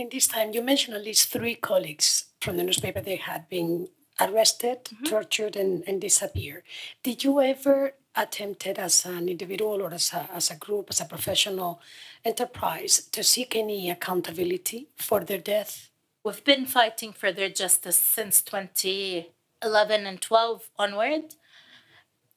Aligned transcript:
In 0.00 0.08
this 0.08 0.26
time, 0.26 0.54
you 0.54 0.62
mentioned 0.62 0.96
at 0.96 1.04
least 1.04 1.28
three 1.28 1.54
colleagues 1.54 2.24
from 2.40 2.56
the 2.56 2.62
newspaper 2.62 3.02
they 3.02 3.16
had 3.16 3.50
been 3.50 3.88
arrested, 4.18 4.78
mm-hmm. 4.84 5.04
tortured, 5.04 5.56
and, 5.56 5.84
and 5.86 6.00
disappeared. 6.00 6.62
Did 7.02 7.22
you 7.22 7.38
ever 7.42 7.92
attempted 8.16 8.78
as 8.78 9.04
an 9.04 9.28
individual 9.28 9.82
or 9.82 9.92
as 9.92 10.10
a, 10.14 10.26
as 10.32 10.50
a 10.50 10.56
group, 10.56 10.86
as 10.88 11.02
a 11.02 11.04
professional 11.04 11.82
enterprise, 12.24 13.08
to 13.12 13.22
seek 13.22 13.54
any 13.54 13.90
accountability 13.90 14.88
for 14.96 15.20
their 15.20 15.36
death? 15.36 15.90
We've 16.24 16.44
been 16.44 16.64
fighting 16.64 17.12
for 17.12 17.30
their 17.30 17.50
justice 17.50 17.98
since 17.98 18.40
2011 18.40 20.06
and 20.06 20.18
12 20.18 20.70
onward. 20.78 21.34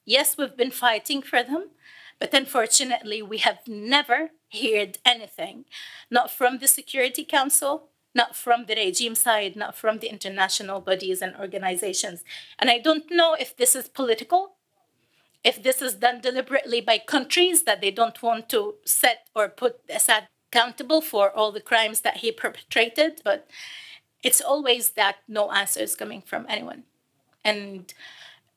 Yes, 0.04 0.36
we've 0.36 0.54
been 0.54 0.70
fighting 0.70 1.22
for 1.22 1.42
them, 1.42 1.70
but 2.18 2.34
unfortunately, 2.34 3.22
we 3.22 3.38
have 3.38 3.60
never 3.66 4.30
heard 4.52 4.98
anything, 5.04 5.64
not 6.10 6.30
from 6.30 6.58
the 6.58 6.68
Security 6.68 7.24
Council, 7.24 7.88
not 8.14 8.36
from 8.36 8.66
the 8.66 8.74
regime 8.74 9.14
side, 9.14 9.56
not 9.56 9.76
from 9.76 9.98
the 9.98 10.08
international 10.08 10.80
bodies 10.80 11.20
and 11.20 11.34
organizations. 11.36 12.22
And 12.58 12.70
I 12.70 12.78
don't 12.78 13.10
know 13.10 13.34
if 13.34 13.56
this 13.56 13.74
is 13.74 13.88
political, 13.88 14.54
if 15.42 15.62
this 15.62 15.82
is 15.82 15.94
done 15.94 16.20
deliberately 16.20 16.80
by 16.80 16.98
countries 16.98 17.64
that 17.64 17.80
they 17.80 17.90
don't 17.90 18.22
want 18.22 18.48
to 18.50 18.74
set 18.84 19.26
or 19.34 19.48
put 19.48 19.80
Assad 19.90 20.28
accountable 20.50 21.00
for 21.00 21.30
all 21.30 21.50
the 21.50 21.60
crimes 21.60 22.00
that 22.02 22.18
he 22.18 22.30
perpetrated, 22.30 23.20
but 23.24 23.48
it's 24.22 24.40
always 24.40 24.90
that 24.90 25.16
no 25.26 25.50
answer 25.50 25.80
is 25.80 25.96
coming 25.96 26.22
from 26.22 26.46
anyone. 26.48 26.84
And 27.44 27.92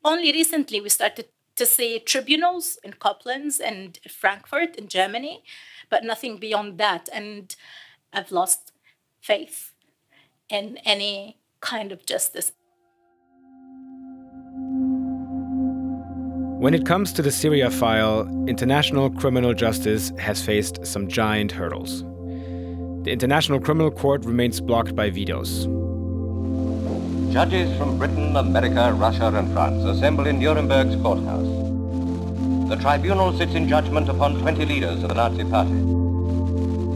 only 0.04 0.32
recently 0.32 0.80
we 0.80 0.90
started 0.90 1.28
to 1.58 1.66
see 1.66 2.00
tribunals 2.00 2.80
in 2.84 2.94
Koblenz 2.94 3.60
and 3.60 4.00
Frankfurt 4.10 4.76
in 4.76 4.88
Germany, 4.88 5.44
but 5.90 6.04
nothing 6.04 6.38
beyond 6.38 6.78
that. 6.78 7.10
And 7.12 7.56
I've 8.14 8.32
lost 8.32 8.72
faith 9.20 9.74
in 10.50 10.78
any 10.86 11.38
kind 11.60 11.92
of 11.92 12.06
justice. 12.06 12.54
When 16.60 16.74
it 16.74 16.88
comes 16.88 17.14
to 17.14 17.22
the 17.22 17.32
Syria 17.32 17.70
file, 17.70 18.22
international 18.48 19.12
criminal 19.12 19.54
justice 19.54 20.12
has 20.18 20.44
faced 20.44 20.86
some 20.88 21.08
giant 21.08 21.52
hurdles. 21.52 22.04
The 23.04 23.12
International 23.12 23.60
Criminal 23.60 23.92
Court 23.92 24.26
remains 24.26 24.60
blocked 24.60 24.96
by 24.96 25.12
vetoes. 25.12 25.68
Judges 27.32 27.78
from 27.78 27.98
Britain, 28.00 28.36
America, 28.36 28.92
Russia, 28.94 29.28
and 29.36 29.52
France 29.54 29.84
assemble 29.84 30.26
in 30.26 30.40
Nuremberg's 30.40 30.96
courthouse. 30.96 31.47
The 32.68 32.76
tribunal 32.76 33.32
sits 33.32 33.54
in 33.54 33.70
judgment 33.70 34.10
upon 34.10 34.42
20 34.42 34.66
leaders 34.66 35.02
of 35.02 35.08
the 35.08 35.16
Nazi 35.16 35.46
Party. 35.46 35.72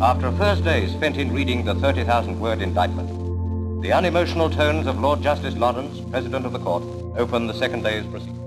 After 0.04 0.28
a 0.28 0.34
first 0.34 0.66
day 0.66 0.86
spent 0.88 1.16
in 1.16 1.32
reading 1.32 1.64
the 1.64 1.76
30,000 1.76 2.38
word 2.42 2.62
indictment, 2.62 3.82
the 3.82 3.94
unemotional 3.94 4.50
tones 4.50 4.86
of 4.86 5.00
Lord 5.00 5.22
Justice 5.22 5.56
Lawrence, 5.56 5.98
President 6.12 6.46
of 6.46 6.52
the 6.52 6.60
Court, 6.60 6.84
open 7.18 7.48
the 7.48 7.54
second 7.54 7.84
day's 7.84 8.06
proceedings. 8.08 8.38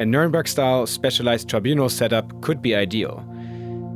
A 0.00 0.06
Nuremberg 0.06 0.46
style 0.46 0.86
specialized 0.86 1.48
tribunal 1.48 1.88
setup 1.88 2.40
could 2.42 2.62
be 2.62 2.76
ideal. 2.76 3.24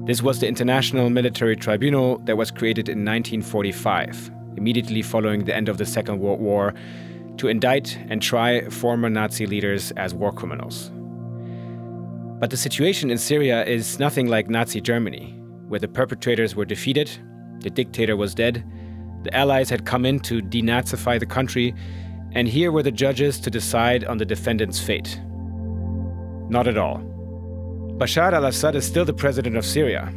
This 0.04 0.20
was 0.20 0.40
the 0.40 0.48
International 0.48 1.08
Military 1.08 1.54
Tribunal 1.54 2.18
that 2.24 2.36
was 2.36 2.50
created 2.50 2.88
in 2.88 3.04
1945, 3.04 4.28
immediately 4.56 5.02
following 5.02 5.44
the 5.44 5.54
end 5.54 5.68
of 5.68 5.78
the 5.78 5.86
Second 5.86 6.18
World 6.18 6.40
War, 6.40 6.74
to 7.36 7.46
indict 7.46 7.96
and 8.08 8.20
try 8.20 8.68
former 8.70 9.08
Nazi 9.08 9.46
leaders 9.46 9.92
as 9.92 10.14
war 10.14 10.32
criminals. 10.32 10.90
But 12.42 12.50
the 12.50 12.56
situation 12.56 13.12
in 13.12 13.18
Syria 13.18 13.64
is 13.64 14.00
nothing 14.00 14.26
like 14.26 14.50
Nazi 14.50 14.80
Germany, 14.80 15.40
where 15.68 15.78
the 15.78 15.86
perpetrators 15.86 16.56
were 16.56 16.64
defeated, 16.64 17.08
the 17.60 17.70
dictator 17.70 18.16
was 18.16 18.34
dead, 18.34 18.64
the 19.22 19.32
Allies 19.32 19.70
had 19.70 19.86
come 19.86 20.04
in 20.04 20.18
to 20.22 20.42
denazify 20.42 21.20
the 21.20 21.24
country, 21.24 21.72
and 22.32 22.48
here 22.48 22.72
were 22.72 22.82
the 22.82 22.90
judges 22.90 23.38
to 23.38 23.48
decide 23.48 24.02
on 24.02 24.18
the 24.18 24.24
defendant's 24.24 24.80
fate. 24.80 25.20
Not 26.48 26.66
at 26.66 26.76
all. 26.76 26.98
Bashar 27.98 28.32
al 28.32 28.46
Assad 28.46 28.74
is 28.74 28.84
still 28.84 29.04
the 29.04 29.14
president 29.14 29.56
of 29.56 29.64
Syria, 29.64 30.12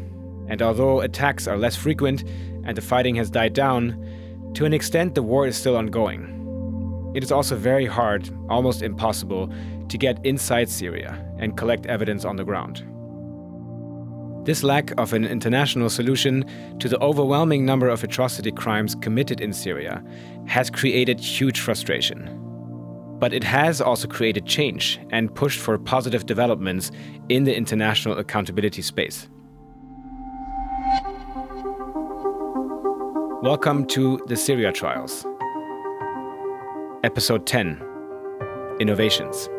and 0.48 0.64
although 0.64 1.02
attacks 1.02 1.48
are 1.48 1.60
less 1.60 1.76
frequent 1.76 2.24
and 2.64 2.76
the 2.76 2.82
fighting 2.82 3.14
has 3.18 3.30
died 3.30 3.54
down, 3.54 4.52
to 4.56 4.66
an 4.66 4.74
extent 4.74 5.14
the 5.14 5.22
war 5.22 5.46
is 5.46 5.56
still 5.56 5.78
ongoing. 5.78 7.12
It 7.14 7.24
is 7.24 7.32
also 7.32 7.56
very 7.56 7.86
hard, 7.86 8.28
almost 8.50 8.82
impossible, 8.82 9.54
to 9.90 9.98
get 10.00 10.26
inside 10.26 10.70
Syria 10.70 11.25
and 11.38 11.58
collect 11.58 11.86
evidence 11.86 12.26
on 12.26 12.36
the 12.36 12.44
ground. 12.44 12.84
This 14.46 14.62
lack 14.62 14.92
of 15.00 15.14
an 15.14 15.26
international 15.26 15.90
solution 15.90 16.46
to 16.80 16.88
the 16.88 17.00
overwhelming 17.00 17.66
number 17.66 17.90
of 17.90 18.04
atrocity 18.04 18.52
crimes 18.52 18.94
committed 18.94 19.42
in 19.42 19.52
Syria 19.54 20.04
has 20.46 20.70
created 20.70 21.20
huge 21.20 21.60
frustration. 21.60 22.30
But 23.18 23.34
it 23.34 23.44
has 23.44 23.82
also 23.82 24.08
created 24.08 24.46
change 24.46 25.00
and 25.10 25.34
pushed 25.34 25.60
for 25.60 25.80
positive 25.80 26.28
developments 26.28 26.92
in 27.28 27.46
the 27.46 27.56
international 27.56 28.20
accountability 28.20 28.84
space. 28.84 29.28
Welcome 33.42 33.88
to 33.88 34.22
the 34.28 34.36
Syria 34.36 34.72
Trials. 34.72 35.26
Episode 37.04 37.48
10 37.48 37.82
Innovations. 38.80 39.50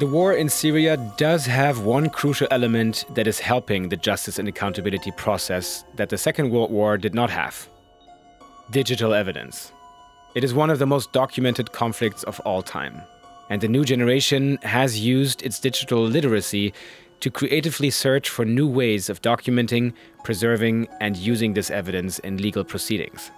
The 0.00 0.06
war 0.06 0.32
in 0.32 0.48
Syria 0.48 0.96
does 1.18 1.44
have 1.44 1.80
one 1.84 2.08
crucial 2.08 2.48
element 2.50 3.04
that 3.10 3.26
is 3.26 3.38
helping 3.38 3.90
the 3.90 3.98
justice 3.98 4.38
and 4.38 4.48
accountability 4.48 5.10
process 5.10 5.84
that 5.96 6.08
the 6.08 6.16
Second 6.16 6.48
World 6.48 6.70
War 6.70 6.96
did 6.96 7.14
not 7.14 7.28
have 7.28 7.68
digital 8.70 9.12
evidence. 9.12 9.72
It 10.34 10.42
is 10.42 10.54
one 10.54 10.70
of 10.70 10.78
the 10.78 10.86
most 10.86 11.12
documented 11.12 11.72
conflicts 11.72 12.22
of 12.22 12.40
all 12.46 12.62
time, 12.62 13.02
and 13.50 13.60
the 13.60 13.68
new 13.68 13.84
generation 13.84 14.58
has 14.62 14.98
used 14.98 15.42
its 15.42 15.60
digital 15.60 16.02
literacy 16.02 16.72
to 17.20 17.30
creatively 17.30 17.90
search 17.90 18.30
for 18.30 18.46
new 18.46 18.66
ways 18.66 19.10
of 19.10 19.20
documenting, 19.20 19.92
preserving, 20.24 20.88
and 21.02 21.18
using 21.18 21.52
this 21.52 21.70
evidence 21.70 22.18
in 22.20 22.38
legal 22.38 22.64
proceedings. 22.64 23.30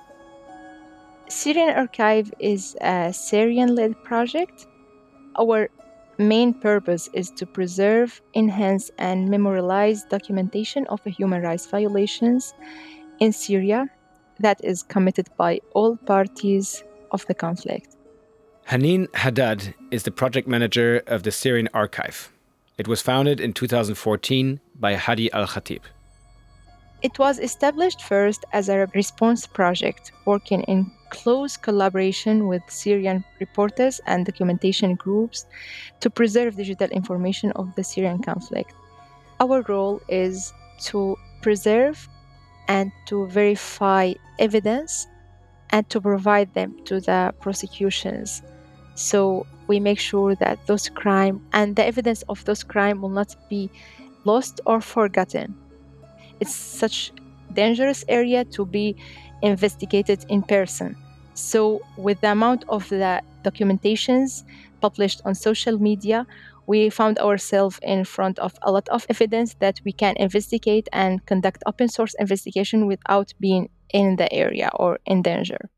Syrian 1.29 1.71
Archive 1.71 2.33
is 2.39 2.77
a 2.81 3.12
Syrian 3.12 3.75
led 3.75 4.00
project. 4.05 4.69
Our 5.37 5.69
main 6.22 6.55
purpose 6.55 7.09
is 7.12 7.31
to 7.33 7.47
preserve, 7.47 8.21
enhance, 8.34 8.91
and 8.99 9.28
memorialize 9.28 10.05
documentation 10.05 10.87
of 10.87 11.03
human 11.05 11.43
rights 11.43 11.66
violations 11.66 12.55
in 13.21 13.33
Syria 13.33 13.88
that 14.41 14.62
is 14.65 14.82
committed 14.82 15.28
by 15.37 15.61
all 15.75 15.97
parties 15.97 16.82
of 17.11 17.27
the 17.27 17.34
conflict. 17.34 17.97
Hanin 18.69 19.12
Haddad 19.15 19.75
is 19.91 20.05
the 20.05 20.11
project 20.11 20.49
manager 20.49 21.03
of 21.06 21.22
the 21.22 21.32
Syrian 21.32 21.69
Archive. 21.75 22.32
It 22.78 22.88
was 22.88 23.03
founded 23.03 23.41
in 23.41 23.53
2014 23.53 24.61
by 24.78 24.94
Hadi 24.94 25.31
Al 25.32 25.47
Khatib. 25.47 25.82
It 27.03 27.19
was 27.19 27.38
established 27.38 28.03
first 28.03 28.44
as 28.53 28.69
a 28.69 28.87
response 28.94 29.47
project 29.47 30.12
working 30.25 30.62
in 30.62 30.91
close 31.12 31.56
collaboration 31.56 32.49
with 32.49 32.62
Syrian 32.69 33.25
reporters 33.39 34.00
and 34.06 34.27
documentation 34.27 34.95
groups 34.97 35.47
to 36.00 36.11
preserve 36.11 36.56
digital 36.56 36.89
information 36.91 37.53
of 37.53 37.75
the 37.77 37.84
Syrian 37.84 38.23
conflict. 38.23 38.75
Our 39.39 39.62
role 39.69 40.00
is 40.09 40.53
to 40.91 41.17
preserve 41.43 42.09
and 42.69 42.91
to 43.06 43.27
verify 43.27 44.15
evidence 44.39 45.06
and 45.71 45.89
to 45.91 46.00
provide 46.00 46.53
them 46.55 46.77
to 46.87 47.00
the 47.00 47.34
prosecutions. 47.41 48.43
So 48.94 49.47
we 49.69 49.81
make 49.81 49.99
sure 50.00 50.35
that 50.37 50.67
those 50.67 50.88
crime 50.88 51.41
and 51.53 51.76
the 51.76 51.85
evidence 51.87 52.23
of 52.29 52.44
those 52.44 52.65
crime 52.65 53.03
will 53.03 53.17
not 53.20 53.37
be 53.49 53.70
lost 54.25 54.61
or 54.67 54.81
forgotten 54.81 55.55
it's 56.43 56.55
such 56.55 57.12
dangerous 57.53 58.05
area 58.08 58.44
to 58.44 58.67
be 58.67 58.97
investigated 59.43 60.25
in 60.29 60.43
person. 60.43 60.97
So, 61.35 61.81
with 61.97 62.21
the 62.21 62.33
amount 62.33 62.65
of 62.69 62.89
the 62.89 63.23
documentations 63.44 64.44
published 64.81 65.23
on 65.25 65.35
social 65.35 65.79
media, 65.79 66.27
we 66.67 66.91
found 66.91 67.19
ourselves 67.19 67.79
in 67.83 68.05
front 68.05 68.39
of 68.39 68.55
a 68.62 68.71
lot 68.71 68.89
of 68.89 69.06
evidence 69.09 69.55
that 69.55 69.81
we 69.85 69.93
can 69.93 70.17
investigate 70.17 70.89
and 70.93 71.25
conduct 71.27 71.62
open 71.67 71.89
source 71.89 72.15
investigation 72.19 72.87
without 72.87 73.33
being 73.41 73.69
in 73.93 74.17
the 74.17 74.33
area 74.33 74.71
or 74.75 74.99
in 75.06 75.23
danger. 75.23 75.71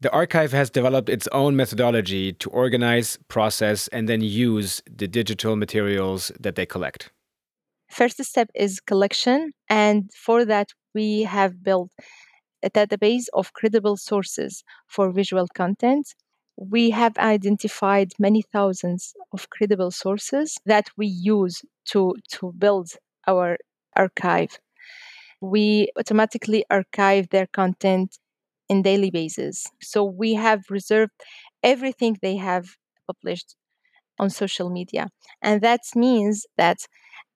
The 0.00 0.12
archive 0.12 0.52
has 0.52 0.68
developed 0.68 1.08
its 1.08 1.26
own 1.28 1.56
methodology 1.56 2.32
to 2.34 2.50
organize, 2.50 3.18
process, 3.28 3.88
and 3.88 4.08
then 4.08 4.20
use 4.20 4.82
the 4.90 5.08
digital 5.08 5.56
materials 5.56 6.30
that 6.38 6.54
they 6.54 6.66
collect. 6.66 7.10
First 7.88 8.22
step 8.24 8.50
is 8.54 8.80
collection, 8.80 9.52
and 9.70 10.10
for 10.12 10.44
that, 10.44 10.68
we 10.94 11.22
have 11.22 11.62
built 11.62 11.90
a 12.66 12.70
database 12.70 13.26
of 13.34 13.52
credible 13.58 13.96
sources 13.96 14.52
for 14.94 15.06
visual 15.20 15.48
content. 15.62 16.06
we 16.74 16.84
have 17.02 17.16
identified 17.18 18.08
many 18.26 18.42
thousands 18.56 19.02
of 19.34 19.40
credible 19.54 19.90
sources 20.04 20.48
that 20.72 20.86
we 20.98 21.06
use 21.36 21.56
to, 21.92 22.14
to 22.34 22.52
build 22.64 22.88
our 23.32 23.58
archive. 24.04 24.52
We 25.40 25.90
automatically 25.98 26.64
archive 26.70 27.28
their 27.30 27.46
content 27.46 28.18
in 28.68 28.82
daily 28.82 29.10
basis. 29.10 29.66
So 29.82 30.04
we 30.04 30.34
have 30.34 30.64
reserved 30.70 31.12
everything 31.62 32.16
they 32.22 32.36
have 32.36 32.66
published 33.06 33.56
on 34.18 34.30
social 34.30 34.70
media. 34.70 35.08
And 35.42 35.60
that 35.62 35.82
means 35.94 36.46
that 36.56 36.78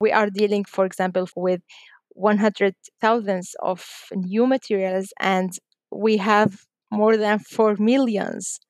we 0.01 0.13
are 0.13 0.31
dealing, 0.31 0.65
for 0.65 0.85
example, 0.87 1.29
with 1.37 1.63
100 2.21 2.75
thousands 3.01 3.55
of 3.61 3.85
new 4.13 4.47
materials 4.47 5.13
and 5.19 5.59
we 5.91 6.19
have 6.19 6.65
more 6.91 7.17
than 7.17 7.39
4 7.39 7.77
millions 7.79 8.61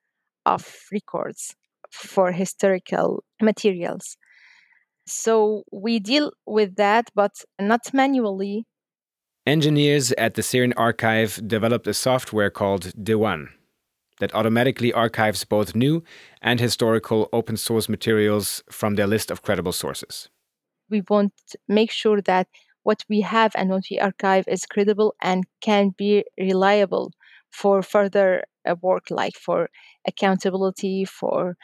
of 0.47 0.87
records 0.93 1.57
for 1.91 2.33
historical 2.33 3.25
materials. 3.43 4.17
So 5.07 5.65
we 5.73 5.99
deal 5.99 6.33
with 6.47 6.77
that, 6.77 7.11
but 7.15 7.33
not 7.61 7.93
manually. 7.93 8.65
Engineers 9.47 10.13
at 10.13 10.35
the 10.35 10.43
Syrian 10.43 10.75
archive 10.77 11.41
developed 11.47 11.87
a 11.87 11.95
software 11.95 12.51
called 12.51 12.93
Diwan 13.03 13.49
that 14.21 14.35
automatically 14.35 14.93
archives 14.93 15.45
both 15.45 15.75
new 15.75 16.05
and 16.43 16.61
historical 16.61 17.29
open 17.33 17.57
source 17.57 17.89
materials 17.89 18.63
from 18.71 18.95
their 18.95 19.07
list 19.07 19.31
of 19.31 19.43
credible 19.43 19.73
sources. 19.73 20.29
We 20.89 21.03
want 21.09 21.33
to 21.49 21.59
make 21.69 21.91
sure 21.91 22.21
that 22.23 22.49
what 22.83 23.05
we 23.09 23.21
have 23.21 23.53
and 23.55 23.71
what 23.71 23.85
we 23.91 23.99
archive 23.99 24.47
is 24.49 24.67
credible 24.67 25.15
and 25.23 25.45
can 25.61 25.91
be 25.97 26.25
reliable 26.39 27.13
for 27.51 27.83
further 27.83 28.45
uh, 28.69 28.75
work, 28.81 29.11
like 29.11 29.35
for 29.35 29.69
accountability, 30.07 31.05
for 31.05 31.57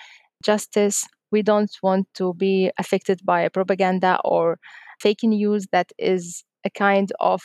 justice. 0.42 1.06
We 1.30 1.42
don't 1.42 1.74
want 1.82 2.06
to 2.14 2.34
be 2.34 2.70
affected 2.78 3.20
by 3.24 3.48
propaganda 3.48 4.18
or 4.24 4.58
fake 5.00 5.22
news 5.22 5.66
that 5.72 5.92
is 5.98 6.44
a 6.64 6.70
kind 6.70 7.12
of 7.20 7.42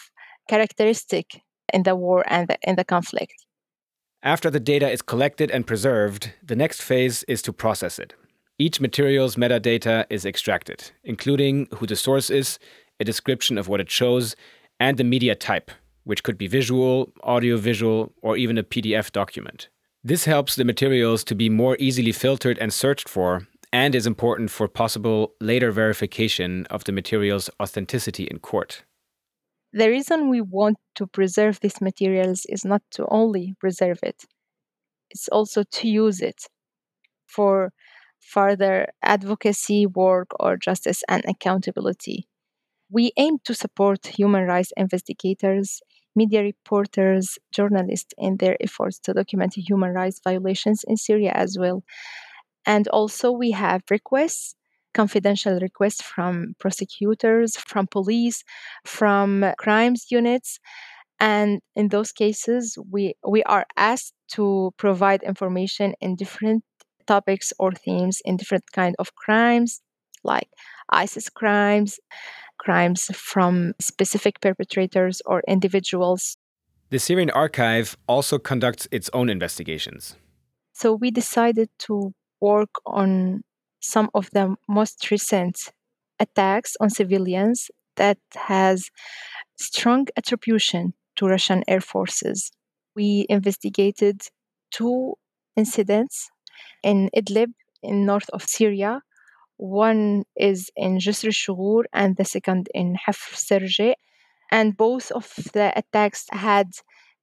characteristic 0.50 1.42
in 1.74 1.84
the 1.84 1.96
war 1.96 2.24
and 2.28 2.48
the, 2.48 2.58
in 2.64 2.76
the 2.76 2.84
conflict. 2.84 3.46
After 4.24 4.52
the 4.52 4.60
data 4.60 4.90
is 4.90 5.02
collected 5.02 5.50
and 5.50 5.66
preserved, 5.66 6.34
the 6.44 6.56
next 6.56 6.82
phase 6.82 7.24
is 7.24 7.42
to 7.44 7.54
process 7.54 7.98
it. 7.98 8.14
Each 8.60 8.80
material's 8.80 9.36
metadata 9.36 10.06
is 10.12 10.26
extracted, 10.26 10.92
including 11.04 11.68
who 11.78 11.88
the 11.88 11.96
source 11.96 12.30
is, 12.30 12.60
a 13.02 13.04
description 13.04 13.58
of 13.58 13.68
what 13.68 13.82
it 13.82 13.90
shows, 13.90 14.36
and 14.80 14.98
the 14.98 15.04
media 15.04 15.36
type, 15.36 15.72
which 16.04 16.24
could 16.24 16.38
be 16.38 16.48
visual, 16.48 17.12
audio-visual, 17.24 18.14
or 18.22 18.38
even 18.38 18.58
a 18.58 18.64
PDF 18.64 19.12
document. 19.12 19.68
This 20.04 20.26
helps 20.26 20.56
the 20.56 20.64
materials 20.64 21.24
to 21.26 21.36
be 21.36 21.50
more 21.50 21.76
easily 21.80 22.12
filtered 22.12 22.58
and 22.60 22.72
searched 22.72 23.10
for, 23.10 23.48
and 23.74 23.94
is 23.94 24.08
important 24.08 24.52
for 24.52 24.68
possible 24.68 25.34
later 25.40 25.72
verification 25.72 26.66
of 26.70 26.84
the 26.86 26.92
material's 26.92 27.50
authenticity 27.62 28.24
in 28.24 28.40
court. 28.40 28.84
The 29.74 29.90
reason 29.90 30.30
we 30.30 30.42
want 30.42 30.78
to 30.96 31.08
preserve 31.08 31.60
these 31.60 31.82
materials 31.82 32.46
is 32.50 32.66
not 32.66 32.82
to 32.92 33.06
only 33.10 33.56
preserve 33.60 34.00
it, 34.04 34.26
it's 35.12 35.28
also 35.28 35.64
to 35.64 35.88
use 35.88 36.22
it 36.22 36.48
for 37.28 37.72
further 38.20 38.88
advocacy 39.02 39.86
work 39.86 40.30
or 40.40 40.58
justice 40.58 41.04
and 41.08 41.24
accountability. 41.26 42.28
We 42.92 43.12
aim 43.18 43.40
to 43.46 43.54
support 43.54 44.06
human 44.08 44.46
rights 44.46 44.74
investigators, 44.78 45.82
media 46.16 46.42
reporters, 46.44 47.38
journalists 47.52 48.14
in 48.18 48.38
their 48.38 48.58
efforts 48.62 49.00
to 49.00 49.14
document 49.14 49.54
human 49.56 49.94
rights 49.94 50.20
violations 50.24 50.84
in 50.88 50.98
Syria 50.98 51.32
as 51.34 51.58
well. 51.58 51.84
And 52.66 52.88
also, 52.90 53.32
we 53.32 53.52
have 53.52 53.84
requests, 53.90 54.56
confidential 54.94 55.60
requests 55.60 56.02
from 56.02 56.56
prosecutors, 56.60 57.58
from 57.58 57.88
police, 57.88 58.44
from 58.86 59.54
crimes 59.58 60.08
units. 60.12 60.60
And 61.20 61.62
in 61.76 61.90
those 61.90 62.12
cases, 62.12 62.78
we, 62.92 63.16
we 63.28 63.44
are 63.44 63.66
asked 63.78 64.14
to 64.34 64.74
provide 64.78 65.24
information 65.24 65.96
in 66.02 66.16
different 66.16 66.64
topics 67.08 67.54
or 67.60 67.72
themes 67.74 68.22
in 68.26 68.38
different 68.38 68.66
kind 68.74 68.96
of 69.00 69.16
crimes 69.16 69.82
like 70.24 70.50
ISIS 70.92 71.30
crimes, 71.30 72.00
crimes 72.62 73.10
from 73.16 73.74
specific 73.80 74.40
perpetrators 74.40 75.22
or 75.26 75.42
individuals. 75.48 76.38
The 76.92 77.00
Syrian 77.00 77.32
archive 77.32 77.98
also 78.08 78.38
conducts 78.38 78.88
its 78.92 79.10
own 79.14 79.30
investigations. 79.30 80.16
So 80.74 80.94
we 80.94 81.10
decided 81.10 81.70
to 81.88 82.14
work 82.40 82.70
on 82.86 83.42
some 83.80 84.10
of 84.14 84.30
the 84.32 84.56
most 84.70 85.10
recent 85.10 85.58
attacks 86.20 86.76
on 86.80 86.92
civilians 86.92 87.72
that 87.96 88.20
has 88.36 88.92
strong 89.58 90.08
attribution 90.16 90.94
to 91.16 91.26
Russian 91.26 91.64
air 91.68 91.82
forces. 91.82 92.52
We 92.96 93.26
investigated 93.28 94.22
two 94.70 95.16
incidents 95.56 96.30
in 96.84 97.10
Idlib 97.16 97.54
in 97.82 98.06
north 98.06 98.30
of 98.30 98.48
Syria 98.48 99.02
one 99.62 100.24
is 100.36 100.72
in 100.76 100.98
Jisr 100.98 101.26
al-Shughur 101.26 101.84
and 101.94 102.18
the 102.18 102.26
second 102.26 102.68
in 102.74 102.98
Hafr 103.06 103.36
Serje. 103.36 103.94
And 104.52 104.76
both 104.76 105.12
of 105.12 105.36
the 105.54 105.72
attacks 105.76 106.26
had 106.32 106.72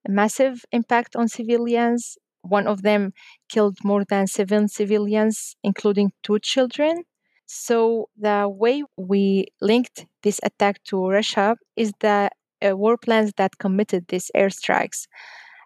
massive 0.07 0.65
impact 0.71 1.17
on 1.17 1.27
civilians. 1.27 2.17
One 2.43 2.69
of 2.69 2.83
them 2.83 3.13
killed 3.49 3.79
more 3.83 4.05
than 4.05 4.29
seven 4.29 4.69
civilians, 4.69 5.57
including 5.65 6.13
two 6.23 6.39
children. 6.39 7.03
So, 7.47 8.09
the 8.17 8.49
way 8.49 8.85
we 8.97 9.49
linked 9.61 10.07
this 10.23 10.39
attack 10.45 10.85
to 10.85 11.09
Russia 11.09 11.57
is 11.75 11.93
the 11.99 12.31
uh, 12.65 12.77
war 12.77 12.97
plans 12.97 13.33
that 13.37 13.59
committed 13.59 14.07
these 14.09 14.31
airstrikes. 14.37 15.09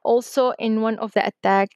Also, 0.05 0.53
in 0.59 0.81
one 0.81 0.99
of 0.99 1.13
the 1.13 1.27
attack, 1.27 1.69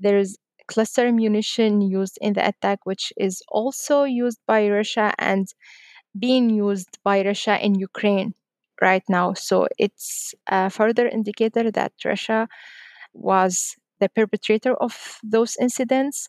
there 0.00 0.16
is 0.16 0.38
cluster 0.66 1.12
munition 1.12 1.80
used 1.80 2.18
in 2.20 2.32
the 2.34 2.46
attack, 2.46 2.80
which 2.84 3.12
is 3.16 3.42
also 3.48 4.04
used 4.04 4.38
by 4.46 4.68
Russia 4.68 5.12
and 5.18 5.48
being 6.18 6.50
used 6.50 6.98
by 7.02 7.24
Russia 7.24 7.58
in 7.64 7.74
Ukraine 7.74 8.34
right 8.80 9.02
now. 9.08 9.34
So 9.34 9.66
it's 9.78 10.34
a 10.46 10.70
further 10.70 11.08
indicator 11.08 11.70
that 11.70 11.92
Russia 12.04 12.48
was 13.12 13.76
the 14.00 14.08
perpetrator 14.08 14.74
of 14.74 15.18
those 15.22 15.56
incidents. 15.60 16.28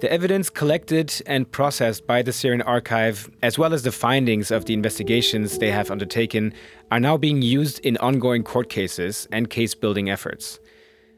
The 0.00 0.10
evidence 0.10 0.48
collected 0.48 1.12
and 1.26 1.50
processed 1.50 2.06
by 2.06 2.22
the 2.22 2.32
Syrian 2.32 2.62
archive, 2.62 3.30
as 3.42 3.58
well 3.58 3.74
as 3.74 3.82
the 3.82 3.92
findings 3.92 4.50
of 4.50 4.64
the 4.64 4.72
investigations 4.72 5.58
they 5.58 5.70
have 5.70 5.90
undertaken, 5.90 6.54
are 6.90 6.98
now 7.00 7.18
being 7.18 7.42
used 7.42 7.80
in 7.80 7.98
ongoing 7.98 8.42
court 8.42 8.70
cases 8.70 9.28
and 9.30 9.50
case 9.50 9.74
building 9.74 10.08
efforts. 10.08 10.58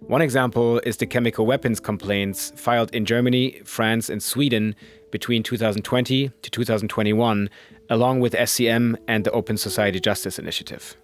One 0.06 0.20
example 0.20 0.80
is 0.80 0.96
the 0.96 1.06
chemical 1.06 1.46
weapons 1.46 1.78
complaints 1.78 2.52
filed 2.56 2.94
in 2.94 3.04
Germany, 3.04 3.60
France, 3.64 4.10
and 4.10 4.22
Sweden 4.22 4.74
between 5.10 5.42
2020 5.42 6.28
to 6.28 6.50
2021, 6.50 7.48
along 7.88 8.20
with 8.20 8.32
SCM 8.32 8.96
and 9.06 9.24
the 9.24 9.30
Open 9.30 9.56
Society 9.56 10.00
Justice 10.00 10.38
Initiative. 10.38 10.96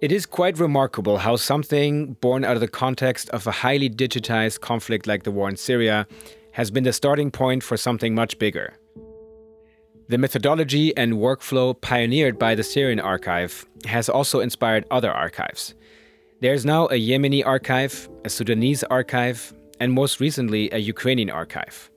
It 0.00 0.12
is 0.12 0.26
quite 0.26 0.58
remarkable 0.58 1.18
how 1.18 1.36
something 1.36 2.12
born 2.20 2.44
out 2.44 2.54
of 2.54 2.60
the 2.60 2.68
context 2.68 3.30
of 3.30 3.46
a 3.46 3.50
highly 3.50 3.90
digitized 3.90 4.60
conflict 4.60 5.06
like 5.06 5.24
the 5.24 5.32
war 5.32 5.48
in 5.48 5.56
Syria 5.56 6.06
has 6.52 6.70
been 6.70 6.84
the 6.84 6.92
starting 6.92 7.30
point 7.30 7.62
for 7.62 7.76
something 7.76 8.14
much 8.14 8.38
bigger. 8.38 8.74
The 10.08 10.18
methodology 10.18 10.96
and 10.96 11.14
workflow 11.14 11.78
pioneered 11.80 12.38
by 12.38 12.54
the 12.54 12.62
Syrian 12.62 13.00
archive 13.00 13.66
has 13.86 14.08
also 14.08 14.40
inspired 14.40 14.86
other 14.90 15.10
archives. 15.10 15.74
There's 16.40 16.64
now 16.64 16.86
a 16.86 16.92
Yemeni 16.92 17.44
archive, 17.44 18.08
a 18.24 18.28
Sudanese 18.28 18.84
archive, 18.84 19.52
and 19.80 19.92
most 19.92 20.20
recently, 20.20 20.70
a 20.70 20.78
Ukrainian 20.78 21.30
archive. 21.30 21.90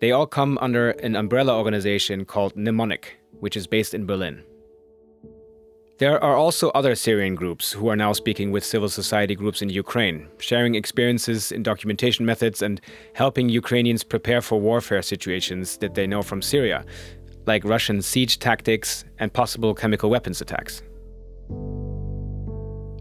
They 0.00 0.12
all 0.12 0.26
come 0.26 0.58
under 0.60 0.90
an 0.90 1.16
umbrella 1.16 1.56
organization 1.56 2.26
called 2.26 2.56
Mnemonic, 2.56 3.18
which 3.40 3.56
is 3.56 3.66
based 3.66 3.94
in 3.94 4.04
Berlin. 4.04 4.44
There 5.96 6.22
are 6.22 6.36
also 6.36 6.68
other 6.70 6.94
Syrian 6.94 7.34
groups 7.34 7.72
who 7.72 7.88
are 7.88 7.96
now 7.96 8.12
speaking 8.12 8.52
with 8.52 8.66
civil 8.66 8.90
society 8.90 9.34
groups 9.34 9.62
in 9.62 9.70
Ukraine, 9.70 10.28
sharing 10.38 10.74
experiences 10.74 11.50
in 11.50 11.62
documentation 11.62 12.26
methods 12.26 12.60
and 12.60 12.82
helping 13.14 13.48
Ukrainians 13.48 14.04
prepare 14.04 14.42
for 14.42 14.60
warfare 14.60 15.00
situations 15.00 15.78
that 15.78 15.94
they 15.94 16.06
know 16.06 16.20
from 16.20 16.42
Syria, 16.42 16.84
like 17.46 17.64
Russian 17.64 18.02
siege 18.02 18.38
tactics 18.38 19.06
and 19.18 19.32
possible 19.32 19.72
chemical 19.74 20.10
weapons 20.10 20.42
attacks. 20.42 20.82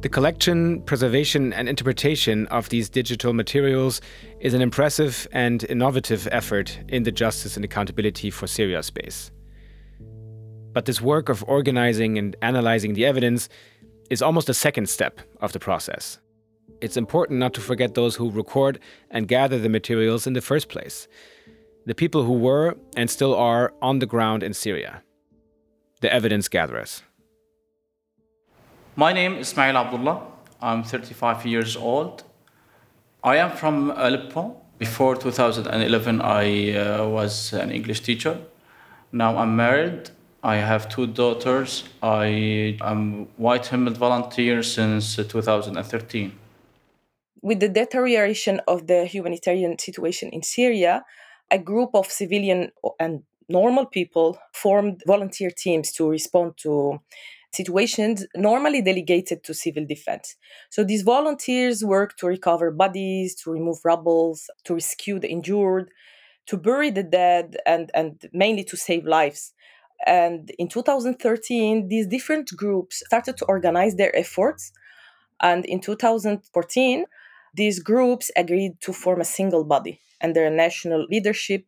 The 0.02 0.10
collection, 0.10 0.82
preservation, 0.84 1.54
and 1.54 1.68
interpretation 1.68 2.46
of 2.48 2.70
these 2.70 2.88
digital 2.88 3.34
materials 3.34 4.00
is 4.40 4.54
an 4.54 4.62
impressive 4.62 5.28
and 5.32 5.64
innovative 5.64 6.28
effort 6.32 6.80
in 6.88 7.02
the 7.02 7.12
justice 7.12 7.56
and 7.56 7.66
accountability 7.66 8.30
for 8.30 8.46
Syria 8.46 8.84
space. 8.84 9.32
But 10.72 10.86
this 10.86 11.02
work 11.02 11.30
of 11.30 11.44
organizing 11.48 12.20
and 12.20 12.36
analyzing 12.44 12.94
the 12.94 13.08
evidence 13.08 13.50
is 14.12 14.22
almost 14.22 14.50
a 14.50 14.54
second 14.54 14.88
step 14.88 15.20
of 15.42 15.54
the 15.54 15.60
process. 15.60 16.20
it's 16.82 16.98
important 16.98 17.40
not 17.40 17.54
to 17.56 17.62
forget 17.62 17.96
those 17.96 18.16
who 18.16 18.30
record 18.30 18.80
and 19.10 19.28
gather 19.28 19.58
the 19.58 19.70
materials 19.70 20.28
in 20.28 20.34
the 20.34 20.42
first 20.42 20.70
place. 20.70 21.08
The 21.86 21.96
people 21.96 22.24
who 22.24 22.34
were 22.34 22.76
and 22.96 23.10
still 23.10 23.34
are 23.34 23.74
on 23.82 24.00
the 24.00 24.06
ground 24.06 24.44
in 24.44 24.54
Syria. 24.54 25.02
The 26.02 26.14
evidence 26.14 26.48
gatherers. 26.48 27.02
My 29.00 29.14
name 29.14 29.36
is 29.36 29.50
Ismail 29.50 29.78
Abdullah. 29.78 30.24
I'm 30.60 30.84
35 30.84 31.46
years 31.46 31.78
old. 31.78 32.24
I 33.24 33.36
am 33.38 33.52
from 33.52 33.92
Aleppo. 33.92 34.56
Before 34.80 35.16
2011, 35.16 36.20
I 36.20 36.76
uh, 36.76 37.08
was 37.08 37.54
an 37.54 37.70
English 37.70 38.00
teacher. 38.00 38.40
Now 39.12 39.38
I'm 39.38 39.56
married. 39.56 40.10
I 40.42 40.56
have 40.56 40.90
two 40.90 41.06
daughters. 41.06 41.84
I 42.02 42.80
am 42.82 43.28
White 43.38 43.68
Helmet 43.68 43.98
volunteer 43.98 44.64
since 44.64 45.16
2013. 45.16 46.32
With 47.44 47.60
the 47.60 47.70
deterioration 47.70 48.62
of 48.68 48.88
the 48.88 49.06
humanitarian 49.06 49.78
situation 49.78 50.30
in 50.30 50.42
Syria, 50.42 51.06
a 51.52 51.60
group 51.60 51.92
of 51.94 52.08
civilian 52.08 52.72
and 53.00 53.22
normal 53.48 53.86
people 53.86 54.40
formed 54.54 55.04
volunteer 55.06 55.52
teams 55.52 55.92
to 55.92 56.10
respond 56.10 56.58
to 56.64 57.00
situations 57.54 58.26
normally 58.36 58.82
delegated 58.82 59.44
to 59.44 59.54
civil 59.54 59.86
defense. 59.86 60.36
So 60.70 60.84
these 60.84 61.02
volunteers 61.02 61.84
work 61.84 62.16
to 62.18 62.28
recover 62.28 62.72
bodies, 62.72 63.36
to 63.44 63.52
remove 63.52 63.80
rubble, 63.84 64.38
to 64.66 64.76
rescue 64.76 65.20
the 65.20 65.30
injured, 65.30 65.90
to 66.48 66.58
bury 66.58 66.92
the 66.92 67.04
dead, 67.04 67.58
and, 67.66 67.90
and 67.94 68.22
mainly 68.34 68.64
to 68.66 68.78
save 68.78 69.06
lives. 69.06 69.54
And 70.06 70.52
in 70.60 70.68
2013, 70.68 71.88
these 71.88 72.08
different 72.08 72.52
groups 72.56 73.04
started 73.06 73.38
to 73.38 73.46
organize 73.46 73.96
their 73.96 74.16
efforts. 74.16 74.72
And 75.42 75.66
in 75.66 75.80
2014, 75.80 77.06
these 77.56 77.80
groups 77.80 78.30
agreed 78.36 78.74
to 78.82 78.94
form 78.94 79.22
a 79.22 79.26
single 79.26 79.64
body 79.64 80.00
under 80.22 80.46
a 80.46 80.52
national 80.52 81.06
leadership 81.10 81.66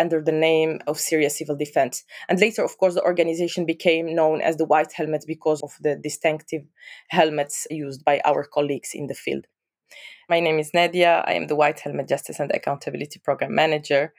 under 0.00 0.20
the 0.22 0.32
name 0.32 0.80
of 0.86 0.98
Syria 0.98 1.30
Civil 1.30 1.56
Defense. 1.56 2.04
And 2.28 2.40
later, 2.40 2.64
of 2.64 2.78
course, 2.78 2.94
the 2.94 3.02
organization 3.02 3.66
became 3.66 4.14
known 4.14 4.40
as 4.40 4.56
the 4.56 4.64
White 4.64 4.92
Helmets 4.92 5.26
because 5.26 5.62
of 5.62 5.72
the 5.80 5.94
distinctive 5.94 6.64
helmets 7.08 7.66
used 7.70 8.04
by 8.04 8.20
our 8.24 8.44
colleagues 8.44 8.90
in 8.94 9.06
the 9.06 9.14
field. 9.14 9.44
My 10.28 10.40
name 10.40 10.58
is 10.58 10.72
Nadia. 10.72 11.24
I 11.26 11.32
am 11.34 11.46
the 11.48 11.56
White 11.56 11.80
Helmet 11.80 12.08
Justice 12.08 12.40
and 12.40 12.50
Accountability 12.52 13.18
Program 13.18 13.54
Manager. 13.54 14.14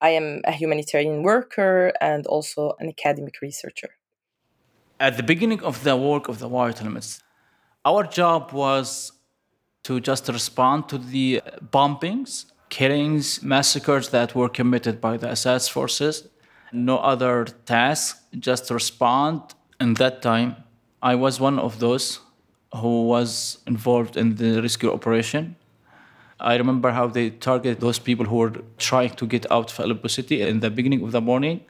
I 0.00 0.10
am 0.10 0.40
a 0.44 0.52
humanitarian 0.52 1.22
worker 1.22 1.92
and 2.00 2.26
also 2.26 2.72
an 2.80 2.88
academic 2.88 3.36
researcher. 3.40 3.90
At 4.98 5.16
the 5.16 5.22
beginning 5.22 5.62
of 5.62 5.84
the 5.84 5.96
work 5.96 6.28
of 6.28 6.38
the 6.38 6.48
White 6.48 6.78
Helmets, 6.78 7.22
our 7.84 8.04
job 8.04 8.52
was 8.52 9.12
to 9.84 10.00
just 10.00 10.28
respond 10.28 10.88
to 10.88 10.98
the 10.98 11.42
bombings 11.76 12.51
killings, 12.72 13.42
massacres 13.42 14.08
that 14.08 14.34
were 14.34 14.48
committed 14.48 14.98
by 14.98 15.18
the 15.18 15.28
Assad's 15.30 15.68
forces. 15.68 16.26
No 16.72 16.96
other 17.12 17.44
task, 17.66 18.04
just 18.48 18.70
respond. 18.70 19.40
And 19.78 19.98
that 19.98 20.22
time, 20.22 20.56
I 21.02 21.14
was 21.14 21.38
one 21.38 21.58
of 21.58 21.80
those 21.80 22.20
who 22.80 22.94
was 23.14 23.58
involved 23.66 24.16
in 24.16 24.36
the 24.36 24.62
rescue 24.62 24.90
operation. 24.90 25.56
I 26.40 26.56
remember 26.56 26.90
how 26.92 27.08
they 27.08 27.28
targeted 27.28 27.80
those 27.80 27.98
people 27.98 28.24
who 28.24 28.36
were 28.36 28.54
trying 28.78 29.14
to 29.20 29.26
get 29.26 29.44
out 29.52 29.70
of 29.70 29.78
Aleppo 29.78 30.08
city 30.08 30.40
in 30.40 30.60
the 30.60 30.70
beginning 30.70 31.02
of 31.04 31.12
the 31.12 31.20
morning 31.20 31.60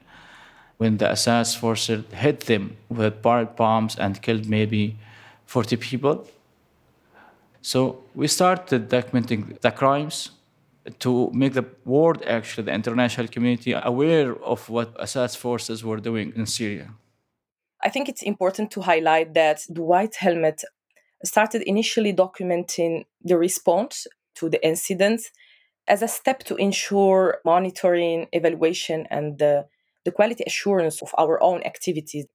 when 0.76 0.98
the 0.98 1.10
Assad's 1.10 1.52
forces 1.56 2.04
hit 2.12 2.46
them 2.50 2.76
with 2.88 3.20
barrel 3.22 3.46
bombs 3.46 3.96
and 3.96 4.22
killed 4.22 4.48
maybe 4.48 4.96
40 5.46 5.76
people. 5.78 6.28
So 7.60 8.04
we 8.14 8.28
started 8.28 8.88
documenting 8.88 9.60
the 9.60 9.72
crimes 9.72 10.30
to 10.98 11.30
make 11.32 11.52
the 11.54 11.64
world, 11.84 12.22
actually, 12.26 12.64
the 12.64 12.72
international 12.72 13.28
community, 13.28 13.72
aware 13.72 14.34
of 14.42 14.68
what 14.68 14.94
Assad's 14.98 15.36
forces 15.36 15.84
were 15.84 15.98
doing 15.98 16.32
in 16.34 16.46
Syria. 16.46 16.94
I 17.82 17.88
think 17.88 18.08
it's 18.08 18.22
important 18.22 18.70
to 18.72 18.80
highlight 18.80 19.34
that 19.34 19.64
the 19.68 19.82
White 19.82 20.16
Helmet 20.16 20.62
started 21.24 21.62
initially 21.62 22.12
documenting 22.12 23.04
the 23.22 23.36
response 23.36 24.06
to 24.36 24.48
the 24.48 24.64
incidents 24.66 25.30
as 25.88 26.02
a 26.02 26.08
step 26.08 26.44
to 26.44 26.56
ensure 26.56 27.38
monitoring, 27.44 28.28
evaluation, 28.32 29.06
and 29.10 29.38
the, 29.38 29.66
the 30.04 30.12
quality 30.12 30.44
assurance 30.46 31.02
of 31.02 31.14
our 31.18 31.42
own 31.42 31.62
activities. 31.62 32.26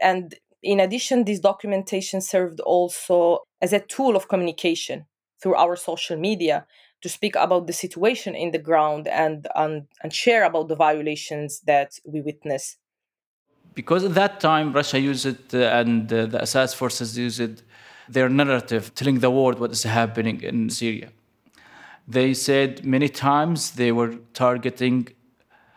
And 0.00 0.34
in 0.62 0.80
addition, 0.80 1.24
this 1.24 1.40
documentation 1.40 2.20
served 2.20 2.60
also 2.60 3.40
as 3.60 3.72
a 3.72 3.80
tool 3.80 4.16
of 4.16 4.28
communication 4.28 5.06
through 5.42 5.54
our 5.54 5.76
social 5.76 6.16
media 6.16 6.66
to 7.02 7.08
speak 7.08 7.34
about 7.36 7.66
the 7.66 7.72
situation 7.72 8.34
in 8.34 8.52
the 8.52 8.58
ground 8.58 9.08
and, 9.08 9.46
and, 9.54 9.86
and 10.02 10.12
share 10.12 10.44
about 10.44 10.68
the 10.68 10.76
violations 10.76 11.60
that 11.60 11.98
we 12.04 12.20
witness. 12.20 12.76
Because 13.74 14.04
at 14.04 14.14
that 14.14 14.40
time, 14.40 14.72
Russia 14.72 15.00
used 15.00 15.26
it 15.26 15.54
uh, 15.54 15.80
and 15.80 16.12
uh, 16.12 16.26
the 16.26 16.42
Assad 16.42 16.70
forces 16.70 17.18
used 17.18 17.62
their 18.08 18.28
narrative, 18.28 18.94
telling 18.94 19.20
the 19.20 19.30
world 19.30 19.58
what 19.58 19.70
is 19.72 19.82
happening 19.82 20.42
in 20.42 20.68
Syria. 20.70 21.08
They 22.06 22.34
said 22.34 22.84
many 22.84 23.08
times 23.08 23.72
they 23.72 23.92
were 23.92 24.16
targeting 24.34 25.08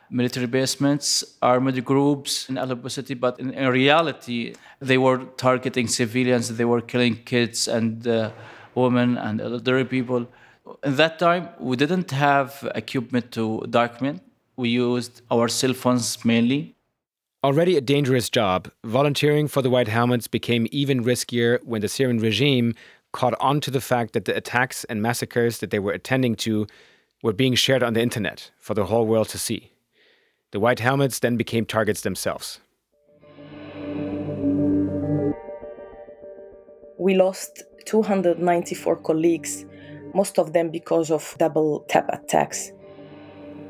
military 0.10 0.48
basements, 0.48 1.24
armed 1.41 1.84
groups 1.86 2.50
in 2.50 2.58
Aleppo 2.58 2.89
city, 2.89 3.13
but 3.13 3.39
in, 3.39 3.51
in 3.51 3.70
reality, 3.70 4.53
they 4.79 4.98
were 4.98 5.20
targeting 5.38 5.88
civilians, 5.88 6.55
they 6.58 6.65
were 6.65 6.82
killing 6.82 7.15
kids 7.24 7.67
and 7.67 8.08
uh, 8.08 8.32
women 8.75 9.17
and 9.17 9.41
elderly 9.41 9.86
people. 9.86 10.27
At 10.84 10.98
that 10.98 11.19
time, 11.19 11.50
we 11.60 11.75
didn't 11.75 12.12
have 12.12 12.67
equipment 12.74 13.31
to 13.34 13.65
document. 13.69 14.22
We 14.55 14.69
used 14.69 15.22
our 15.29 15.48
cell 15.48 15.74
phones 15.74 16.25
mainly. 16.25 16.75
Already 17.43 17.77
a 17.77 17.81
dangerous 17.81 18.29
job, 18.29 18.72
volunteering 18.84 19.48
for 19.48 19.62
the 19.62 19.69
White 19.69 19.88
Helmets 19.88 20.27
became 20.27 20.65
even 20.72 21.03
riskier 21.03 21.63
when 21.63 21.81
the 21.81 21.88
Syrian 21.88 22.17
regime 22.17 22.74
caught 23.12 23.36
on 23.39 23.62
to 23.62 23.69
the 23.69 23.81
fact 23.81 24.13
that 24.13 24.25
the 24.25 24.36
attacks 24.36 24.84
and 24.86 25.01
massacres 25.01 25.60
that 25.60 25.69
they 25.69 25.77
were 25.77 25.91
attending 25.91 26.36
to 26.36 26.65
were 27.22 27.34
being 27.34 27.53
shared 27.53 27.84
on 27.84 27.93
the 27.93 28.01
internet 28.01 28.50
for 28.57 28.74
the 28.74 28.86
whole 28.86 29.05
world 29.05 29.29
to 29.29 29.38
see. 29.38 29.72
The 30.51 30.60
White 30.60 30.79
Helmets 30.79 31.19
then 31.19 31.38
became 31.38 31.65
targets 31.65 32.01
themselves. 32.01 32.60
We 36.98 37.13
lost 37.13 37.62
294 37.86 38.95
colleagues 38.98 39.65
most 40.15 40.39
of 40.39 40.53
them 40.53 40.69
because 40.69 41.12
of 41.12 41.36
double 41.38 41.81
tap 41.89 42.10
attacks. 42.10 42.72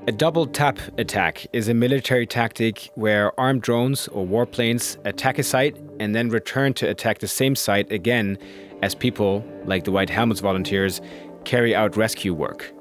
A 0.08 0.12
double 0.12 0.46
tap 0.46 0.78
attack 1.00 1.48
is 1.52 1.68
a 1.68 1.74
military 1.74 2.28
tactic 2.28 2.92
where 2.94 3.38
armed 3.40 3.64
drones 3.64 4.08
or 4.10 4.24
warplanes 4.24 4.98
attack 5.04 5.40
a 5.40 5.44
site 5.44 5.75
and 6.00 6.14
then 6.16 6.30
return 6.30 6.75
to 6.75 6.88
attack 6.88 7.18
the 7.18 7.28
same 7.28 7.56
site 7.56 7.92
again 7.92 8.38
as 8.84 8.94
people, 8.94 9.44
like 9.66 9.84
the 9.84 9.92
White 9.92 10.12
Helmets 10.12 10.42
volunteers, 10.42 11.02
carry 11.44 11.74
out 11.74 11.98
rescue 11.98 12.36
work. 12.36 12.72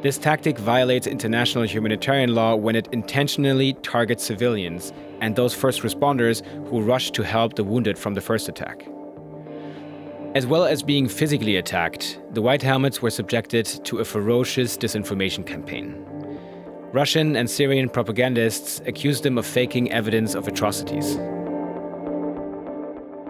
This 0.00 0.16
tactic 0.16 0.56
violates 0.56 1.06
international 1.06 1.64
humanitarian 1.64 2.34
law 2.34 2.54
when 2.54 2.74
it 2.74 2.88
intentionally 2.90 3.74
targets 3.82 4.24
civilians 4.24 4.94
and 5.20 5.36
those 5.36 5.52
first 5.54 5.82
responders 5.82 6.42
who 6.68 6.80
rush 6.80 7.10
to 7.10 7.22
help 7.22 7.56
the 7.56 7.64
wounded 7.64 7.98
from 7.98 8.14
the 8.14 8.22
first 8.22 8.48
attack. 8.48 8.88
As 10.32 10.46
well 10.46 10.64
as 10.64 10.80
being 10.80 11.08
physically 11.08 11.56
attacked, 11.56 12.20
the 12.30 12.40
White 12.40 12.62
Helmets 12.62 13.02
were 13.02 13.10
subjected 13.10 13.66
to 13.82 13.98
a 13.98 14.04
ferocious 14.04 14.76
disinformation 14.76 15.44
campaign. 15.44 16.06
Russian 16.92 17.34
and 17.34 17.50
Syrian 17.50 17.88
propagandists 17.88 18.80
accused 18.86 19.24
them 19.24 19.38
of 19.38 19.44
faking 19.44 19.90
evidence 19.90 20.36
of 20.36 20.46
atrocities. 20.46 21.16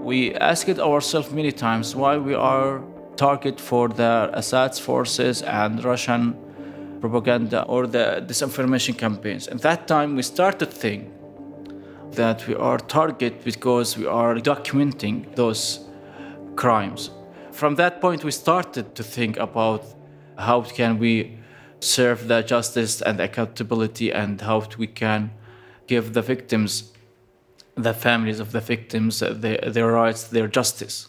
We 0.03 0.35
asked 0.35 0.79
ourselves 0.79 1.31
many 1.31 1.53
times 1.53 1.97
why 1.97 2.19
we 2.19 2.35
are 2.35 2.83
target 3.17 3.59
for 3.59 3.89
the 3.89 4.29
Assad's 4.35 4.79
forces 4.79 5.41
and 5.41 5.83
Russian 5.83 6.37
propaganda 7.01 7.63
or 7.63 7.87
the 7.87 8.23
disinformation 8.27 8.99
campaigns. 8.99 9.49
At 9.49 9.63
that 9.63 9.89
time, 9.89 10.17
we 10.17 10.23
started 10.23 10.67
to 10.67 10.77
think 10.77 11.11
that 12.13 12.47
we 12.47 12.55
are 12.57 12.77
target 12.77 13.43
because 13.43 13.97
we 13.97 14.05
are 14.05 14.35
documenting 14.35 15.35
those 15.35 15.87
crimes. 16.57 17.11
From 17.53 17.75
that 17.77 18.01
point, 18.01 18.25
we 18.25 18.31
started 18.31 18.95
to 18.95 19.03
think 19.03 19.37
about 19.37 19.85
how 20.39 20.63
can 20.63 20.99
we 20.99 21.39
serve 21.81 22.29
the 22.29 22.43
justice 22.43 23.03
and 23.03 23.21
accountability 23.21 24.13
and 24.13 24.41
how 24.41 24.67
we 24.79 24.87
can 24.87 25.31
give 25.87 26.13
the 26.13 26.23
victims, 26.23 26.93
the 27.75 27.95
families 27.95 28.41
of 28.41 28.53
the 28.53 28.61
victims, 28.61 29.23
uh, 29.23 29.33
their, 29.33 29.59
their 29.59 29.93
rights, 29.93 30.25
their 30.25 30.49
justice. 30.49 31.09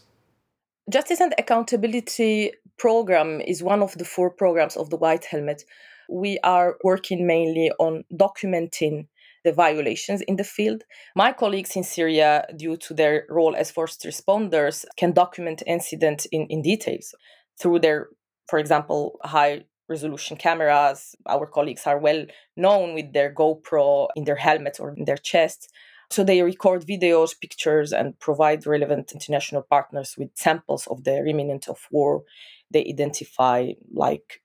Justice 0.89 1.21
and 1.21 1.33
Accountability 1.37 2.51
program 2.77 3.41
is 3.41 3.61
one 3.61 3.81
of 3.83 3.97
the 3.97 4.05
four 4.05 4.29
programs 4.29 4.75
of 4.75 4.89
the 4.89 4.97
White 4.97 5.25
Helmet. 5.25 5.63
We 6.09 6.39
are 6.43 6.77
working 6.83 7.27
mainly 7.27 7.71
on 7.79 8.03
documenting 8.11 9.07
the 9.43 9.51
violations 9.51 10.21
in 10.21 10.35
the 10.35 10.43
field. 10.43 10.83
My 11.15 11.31
colleagues 11.33 11.75
in 11.75 11.83
Syria, 11.83 12.45
due 12.55 12.77
to 12.77 12.93
their 12.93 13.25
role 13.29 13.55
as 13.55 13.71
first 13.71 14.03
responders, 14.03 14.85
can 14.97 15.11
document 15.11 15.63
incidents 15.65 16.25
in, 16.31 16.47
in 16.47 16.61
details 16.61 17.13
through 17.59 17.79
their, 17.79 18.07
for 18.47 18.59
example, 18.59 19.19
high 19.23 19.65
resolution 19.89 20.37
cameras. 20.37 21.15
Our 21.27 21.45
colleagues 21.45 21.85
are 21.85 21.99
well 21.99 22.25
known 22.55 22.93
with 22.93 23.13
their 23.13 23.33
GoPro 23.33 24.07
in 24.15 24.23
their 24.23 24.35
helmets 24.35 24.79
or 24.79 24.93
in 24.95 25.05
their 25.05 25.17
chests. 25.17 25.67
So 26.09 26.23
they 26.23 26.41
record 26.41 26.85
videos, 26.85 27.39
pictures, 27.39 27.93
and 27.93 28.19
provide 28.19 28.65
relevant 28.65 29.13
international 29.13 29.61
partners 29.61 30.15
with 30.17 30.29
samples 30.35 30.85
of 30.87 31.03
the 31.05 31.23
remnant 31.23 31.69
of 31.69 31.87
war 31.89 32.23
they 32.71 32.85
identify, 32.87 33.71
like 33.93 34.41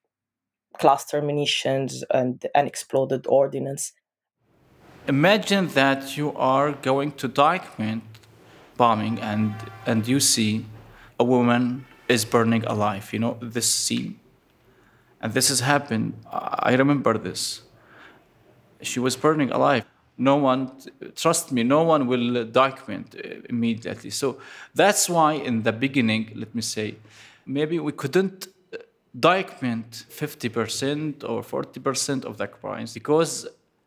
cluster 0.78 1.22
munitions 1.22 2.04
and 2.10 2.44
unexploded 2.54 3.26
ordnance. 3.26 3.92
Imagine 5.08 5.68
that 5.68 6.16
you 6.16 6.32
are 6.34 6.72
going 6.72 7.12
to 7.12 7.28
document 7.28 8.02
bombing 8.76 9.20
and, 9.20 9.54
and 9.86 10.06
you 10.06 10.18
see 10.18 10.66
a 11.20 11.24
woman 11.24 11.86
is 12.08 12.24
burning 12.24 12.64
alive, 12.64 13.12
you 13.12 13.20
know, 13.20 13.38
this 13.40 13.72
scene. 13.72 14.18
And 15.20 15.32
this 15.32 15.48
has 15.48 15.60
happened. 15.60 16.14
I 16.32 16.74
remember 16.74 17.18
this. 17.18 17.62
She 18.82 18.98
was 18.98 19.14
burning 19.14 19.52
alive. 19.52 19.84
No 20.18 20.36
one, 20.36 20.72
trust 21.14 21.52
me, 21.52 21.62
no 21.62 21.82
one 21.84 22.08
will 22.08 22.44
document 22.44 23.14
uh, 23.14 23.28
immediately. 23.48 24.10
So 24.10 24.38
that's 24.74 25.08
why, 25.08 25.34
in 25.34 25.62
the 25.62 25.72
beginning, 25.72 26.32
let 26.34 26.54
me 26.54 26.62
say, 26.62 26.96
maybe 27.44 27.78
we 27.78 27.92
couldn't 27.92 28.48
uh, 28.72 28.78
document 29.18 30.06
50% 30.10 31.22
or 31.22 31.42
40% 31.42 32.24
of 32.24 32.38
the 32.38 32.46
crimes 32.46 32.94
because 32.94 33.46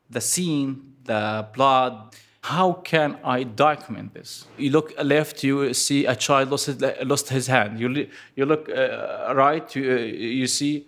the 0.09 0.21
scene, 0.21 0.93
the 1.03 1.47
blood, 1.53 2.15
how 2.41 2.73
can 2.73 3.17
I 3.23 3.43
document 3.43 4.13
this? 4.13 4.45
You 4.57 4.71
look 4.71 4.93
left, 5.03 5.43
you 5.43 5.73
see 5.73 6.05
a 6.05 6.15
child 6.15 6.51
lost 6.51 6.67
his, 6.67 6.81
lost 7.03 7.29
his 7.29 7.47
hand. 7.47 7.79
You, 7.79 8.07
you 8.35 8.45
look 8.45 8.69
uh, 8.69 9.33
right, 9.35 9.75
you, 9.75 9.91
uh, 9.91 9.95
you 9.95 10.47
see 10.47 10.87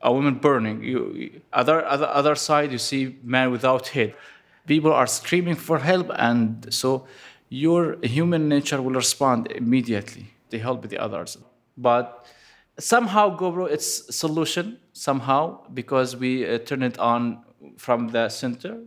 a 0.00 0.12
woman 0.12 0.34
burning. 0.34 0.82
You, 0.82 1.40
other, 1.52 1.84
other, 1.86 2.06
other 2.06 2.34
side, 2.34 2.72
you 2.72 2.78
see 2.78 3.16
man 3.22 3.50
without 3.50 3.88
head. 3.88 4.14
People 4.66 4.92
are 4.92 5.06
screaming 5.06 5.56
for 5.56 5.78
help, 5.78 6.10
and 6.14 6.72
so 6.72 7.06
your 7.48 7.96
human 8.02 8.48
nature 8.48 8.80
will 8.80 8.94
respond 8.94 9.50
immediately 9.50 10.26
to 10.50 10.58
help 10.58 10.88
the 10.88 10.98
others. 10.98 11.38
But 11.76 12.26
somehow 12.78 13.36
GoPro 13.36 13.70
it's 13.70 14.14
solution 14.14 14.78
somehow 14.92 15.60
because 15.72 16.16
we 16.16 16.48
uh, 16.48 16.58
turn 16.58 16.82
it 16.82 16.98
on 16.98 17.44
from 17.76 18.08
the 18.08 18.28
center. 18.28 18.78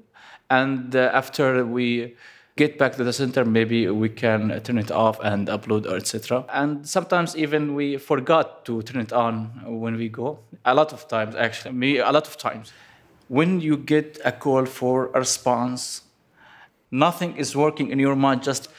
And 0.50 0.96
uh, 0.96 1.12
after 1.14 1.66
we 1.66 2.16
get 2.58 2.78
back 2.78 2.96
to 2.96 3.04
the 3.04 3.12
center 3.12 3.44
maybe 3.44 3.90
we 3.90 4.08
can 4.08 4.62
turn 4.62 4.78
it 4.78 4.90
off 4.90 5.20
and 5.22 5.48
upload 5.50 5.86
or 5.86 5.98
etc 5.98 6.46
and 6.54 6.88
sometimes 6.88 7.36
even 7.36 7.76
we 7.76 7.98
forgot 7.98 8.64
to 8.64 8.82
turn 8.84 9.02
it 9.02 9.12
on 9.12 9.52
when 9.66 9.98
we 9.98 10.08
go. 10.08 10.40
A 10.64 10.74
lot 10.74 10.94
of 10.94 11.08
times 11.08 11.36
actually 11.36 11.74
me 11.74 11.98
a 11.98 12.12
lot 12.12 12.28
of 12.28 12.38
times. 12.38 12.72
When 13.28 13.60
you 13.60 13.76
get 13.76 14.20
a 14.24 14.32
call 14.32 14.66
for 14.66 15.08
a 15.08 15.20
response 15.20 16.04
nothing 16.92 17.36
is 17.36 17.56
working 17.56 17.90
in 17.90 18.00
your 18.00 18.16
mind. 18.16 18.42
Just 18.44 18.70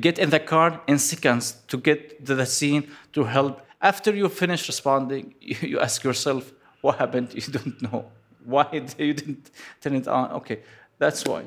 get 0.00 0.18
in 0.18 0.30
the 0.30 0.40
car 0.40 0.80
in 0.86 0.98
seconds 0.98 1.56
to 1.68 1.76
get 1.76 2.24
to 2.24 2.34
the 2.34 2.46
scene 2.46 2.90
to 3.12 3.24
help. 3.24 3.60
After 3.82 4.14
you 4.14 4.28
finish 4.30 4.66
responding 4.68 5.34
you 5.40 5.80
ask 5.80 6.02
yourself 6.02 6.52
what 6.80 6.96
happened? 6.96 7.34
You 7.34 7.52
don't 7.52 7.82
know 7.82 8.06
why 8.46 8.66
you 8.72 9.14
didn't 9.14 9.50
turn 9.80 9.94
it 9.94 10.08
on 10.08 10.30
okay 10.32 10.60
that's 11.02 11.24
why. 11.24 11.42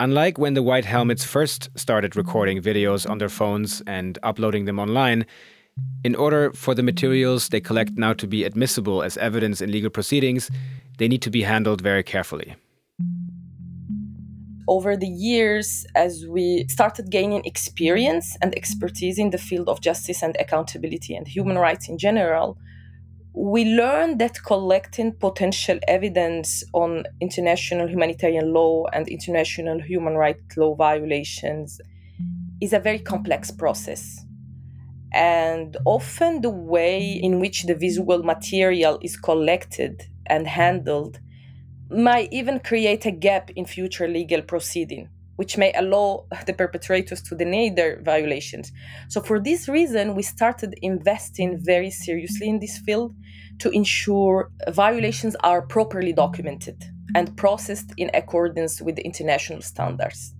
Unlike 0.00 0.38
when 0.38 0.54
the 0.54 0.62
White 0.62 0.86
Helmets 0.86 1.24
first 1.24 1.68
started 1.76 2.16
recording 2.16 2.62
videos 2.62 3.08
on 3.08 3.18
their 3.18 3.28
phones 3.28 3.82
and 3.86 4.18
uploading 4.22 4.64
them 4.64 4.78
online, 4.78 5.26
in 6.02 6.14
order 6.14 6.52
for 6.52 6.74
the 6.74 6.82
materials 6.82 7.50
they 7.50 7.60
collect 7.60 7.92
now 7.96 8.14
to 8.14 8.26
be 8.26 8.44
admissible 8.44 9.02
as 9.02 9.18
evidence 9.18 9.60
in 9.60 9.70
legal 9.70 9.90
proceedings, 9.90 10.50
they 10.96 11.06
need 11.06 11.20
to 11.20 11.30
be 11.30 11.42
handled 11.42 11.82
very 11.82 12.02
carefully. 12.02 12.56
Over 14.66 14.96
the 14.96 15.08
years, 15.08 15.84
as 15.94 16.26
we 16.26 16.66
started 16.68 17.10
gaining 17.10 17.44
experience 17.44 18.38
and 18.40 18.54
expertise 18.56 19.18
in 19.18 19.30
the 19.30 19.38
field 19.48 19.68
of 19.68 19.82
justice 19.82 20.22
and 20.22 20.34
accountability 20.40 21.14
and 21.14 21.28
human 21.28 21.58
rights 21.58 21.90
in 21.90 21.98
general, 21.98 22.56
we 23.34 23.64
learned 23.64 24.20
that 24.20 24.44
collecting 24.44 25.12
potential 25.12 25.78
evidence 25.88 26.62
on 26.72 27.04
international 27.20 27.88
humanitarian 27.88 28.52
law 28.52 28.84
and 28.92 29.08
international 29.08 29.80
human 29.80 30.14
rights 30.14 30.56
law 30.56 30.74
violations 30.76 31.80
is 32.60 32.72
a 32.72 32.78
very 32.78 33.00
complex 33.00 33.50
process. 33.50 34.24
And 35.12 35.76
often 35.84 36.42
the 36.42 36.50
way 36.50 37.02
in 37.04 37.40
which 37.40 37.64
the 37.64 37.74
visual 37.74 38.22
material 38.22 39.00
is 39.02 39.16
collected 39.16 40.08
and 40.26 40.46
handled 40.46 41.18
might 41.90 42.32
even 42.32 42.60
create 42.60 43.04
a 43.04 43.10
gap 43.10 43.50
in 43.56 43.64
future 43.64 44.06
legal 44.06 44.42
proceeding 44.42 45.08
which 45.36 45.58
may 45.58 45.72
allow 45.74 46.26
the 46.46 46.52
perpetrators 46.52 47.22
to 47.22 47.34
deny 47.34 47.70
their 47.74 48.00
violations. 48.02 48.72
So, 49.08 49.20
for 49.20 49.40
this 49.40 49.68
reason, 49.68 50.14
we 50.14 50.22
started 50.22 50.74
investing 50.82 51.58
very 51.58 51.90
seriously 51.90 52.48
in 52.48 52.60
this 52.60 52.78
field 52.78 53.14
to 53.58 53.70
ensure 53.70 54.50
violations 54.68 55.36
are 55.40 55.62
properly 55.62 56.12
documented 56.12 56.84
and 57.14 57.36
processed 57.36 57.92
in 57.96 58.10
accordance 58.14 58.80
with 58.80 58.96
the 58.96 59.02
international 59.02 59.62
standards. 59.62 60.34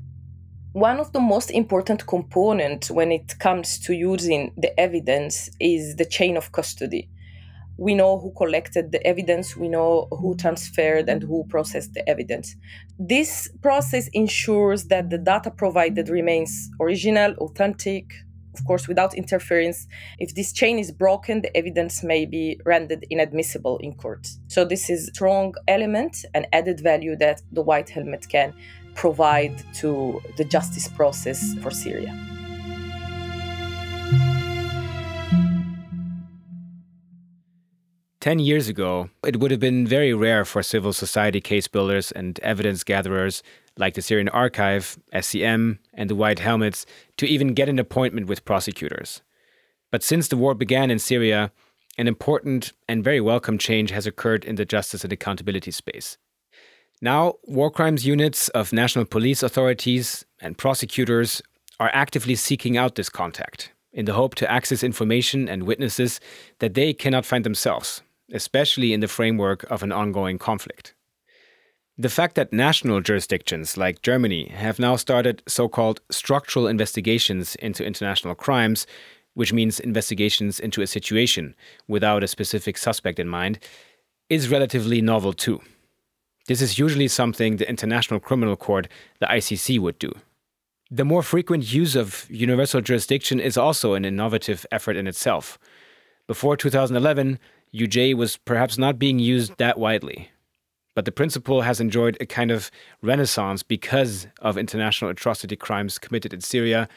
One 0.73 0.99
of 0.99 1.13
the 1.13 1.21
most 1.21 1.53
important 1.53 2.07
components 2.07 2.91
when 2.91 3.13
it 3.13 3.39
comes 3.39 3.79
to 3.81 3.95
using 3.95 4.53
the 4.57 4.79
evidence 4.79 5.49
is 5.61 5.95
the 5.95 6.05
chain 6.05 6.37
of 6.37 6.51
custody 6.51 7.09
we 7.77 7.95
know 7.95 8.19
who 8.19 8.33
collected 8.33 8.93
the 8.93 9.05
evidence, 9.07 9.57
we 9.57 9.69
know 9.69 10.07
who 10.11 10.37
transferred 10.37 11.09
and 11.09 11.23
who 11.23 11.45
processed 11.49 11.95
the 11.95 12.09
evidence. 12.09 12.57
This 12.99 13.49
process 13.63 14.09
ensures 14.13 14.85
that 14.85 15.11
the 15.11 15.19
data 15.19 15.51
provided 15.51 16.09
remains 16.09 16.71
original, 16.81 17.35
authentic, 17.35 18.13
of 18.55 18.65
course, 18.65 18.87
without 18.87 19.15
interference. 19.15 19.87
If 20.19 20.35
this 20.35 20.53
chain 20.53 20.79
is 20.79 20.93
broken, 20.93 21.43
the 21.43 21.57
evidence 21.57 22.05
may 22.05 22.25
be 22.25 22.61
rendered 22.65 23.05
inadmissible 23.11 23.79
in 23.79 23.95
court. 23.95 24.29
So, 24.47 24.65
this 24.65 24.89
is 24.89 25.09
a 25.09 25.13
strong 25.13 25.55
element 25.67 26.25
and 26.35 26.47
added 26.53 26.81
value 26.81 27.17
that 27.17 27.43
the 27.51 27.63
white 27.63 27.91
helmet 27.91 28.29
can 28.29 28.55
provide 28.95 29.61
to 29.75 30.23
the 30.37 30.45
justice 30.45 30.87
process 30.87 31.55
for 31.61 31.71
Syria. 31.73 32.34
10 38.25 38.39
years 38.39 38.71
ago, 38.71 39.11
it 39.27 39.39
would 39.39 39.51
have 39.51 39.61
been 39.61 39.87
very 39.87 40.15
rare 40.15 40.47
for 40.47 40.63
civil 40.63 40.95
society 40.95 41.43
case 41.43 41.69
builders 41.69 42.11
and 42.11 42.41
evidence 42.41 42.83
gatherers 42.83 43.43
like 43.77 43.93
the 43.93 44.01
Syrian 44.01 44.31
Archive, 44.31 44.99
SCM, 45.13 45.77
and 45.93 46.09
the 46.09 46.15
White 46.15 46.39
Helmets 46.39 46.87
to 47.19 47.27
even 47.27 47.53
get 47.53 47.69
an 47.69 47.79
appointment 47.79 48.27
with 48.27 48.47
prosecutors. 48.47 49.21
But 49.93 50.03
since 50.03 50.29
the 50.29 50.39
war 50.39 50.55
began 50.55 50.91
in 50.91 50.99
Syria, 50.99 51.53
an 51.99 52.09
important 52.09 52.73
and 52.89 53.05
very 53.05 53.21
welcome 53.21 53.59
change 53.59 53.91
has 53.91 54.07
occurred 54.07 54.47
in 54.47 54.55
the 54.55 54.65
justice 54.65 55.05
and 55.05 55.13
accountability 55.13 55.71
space. 55.71 56.17
Now, 57.03 57.35
war 57.43 57.71
crimes 57.71 58.07
units 58.07 58.49
of 58.61 58.73
national 58.73 59.05
police 59.05 59.43
authorities 59.43 60.25
and 60.41 60.57
prosecutors 60.57 61.43
are 61.79 61.91
actively 61.93 62.37
seeking 62.37 62.79
out 62.79 62.95
this 62.95 63.11
contact 63.11 63.71
in 63.93 64.07
the 64.07 64.15
hope 64.15 64.35
to 64.37 64.51
access 64.51 64.83
information 64.83 65.47
and 65.47 65.65
witnesses 65.65 66.21
that 66.61 66.73
they 66.73 66.95
cannot 66.95 67.27
find 67.27 67.45
themselves 67.45 68.01
especially 68.35 68.93
in 68.93 69.01
the 69.01 69.09
framework 69.09 69.63
of 69.71 69.83
an 69.83 69.93
ongoing 69.93 70.39
conflict. 70.39 70.95
The 71.97 72.11
fact 72.11 72.35
that 72.35 72.53
national 72.53 73.01
jurisdictions 73.01 73.77
like 73.77 74.03
Germany 74.03 74.49
have 74.49 74.81
now 74.81 74.97
started 74.97 75.43
so 75.47 75.69
called 75.69 76.01
structural 76.11 76.67
investigations 76.67 77.55
into 77.57 77.87
international 77.87 78.35
crimes, 78.35 78.87
which 79.35 79.53
means 79.53 79.79
investigations 79.79 80.59
into 80.59 80.83
a 80.83 80.89
situation 80.89 81.55
without 81.87 82.25
a 82.25 82.29
specific 82.29 82.77
suspect 82.77 83.21
in 83.21 83.29
mind, 83.29 83.61
is 84.29 84.49
relatively 84.49 85.01
novel 85.01 85.33
too. 85.33 85.61
This 86.49 86.61
is 86.61 86.79
usually 86.79 87.09
something 87.09 87.57
the 87.57 87.69
International 87.69 88.19
Criminal 88.19 88.57
Court, 88.57 88.89
the 89.21 89.27
ICC, 89.27 89.79
would 89.79 89.99
do. 89.99 90.13
The 90.91 91.05
more 91.05 91.23
frequent 91.23 91.73
use 91.73 91.97
of 91.97 92.27
universal 92.29 92.81
jurisdiction 92.81 93.39
is 93.41 93.57
also 93.57 93.95
an 93.95 94.05
innovative 94.05 94.67
effort 94.71 94.97
in 94.97 95.07
itself. 95.07 95.59
Before 96.27 96.57
2011, 96.57 97.39
UJ 97.75 98.15
was 98.15 98.37
perhaps 98.37 98.79
not 98.79 99.01
being 99.01 99.19
used 99.19 99.57
that 99.59 99.79
widely. 99.79 100.31
But 100.95 101.07
the 101.07 101.13
principle 101.13 101.63
has 101.63 101.81
enjoyed 101.81 102.17
a 102.21 102.27
kind 102.27 102.53
of 102.53 102.71
renaissance 103.03 103.65
because 103.65 104.29
of 104.39 104.57
international 104.57 105.11
atrocity 105.11 105.57
crimes 105.57 105.99
committed 105.99 106.33
in 106.33 106.41
Syria 106.41 106.89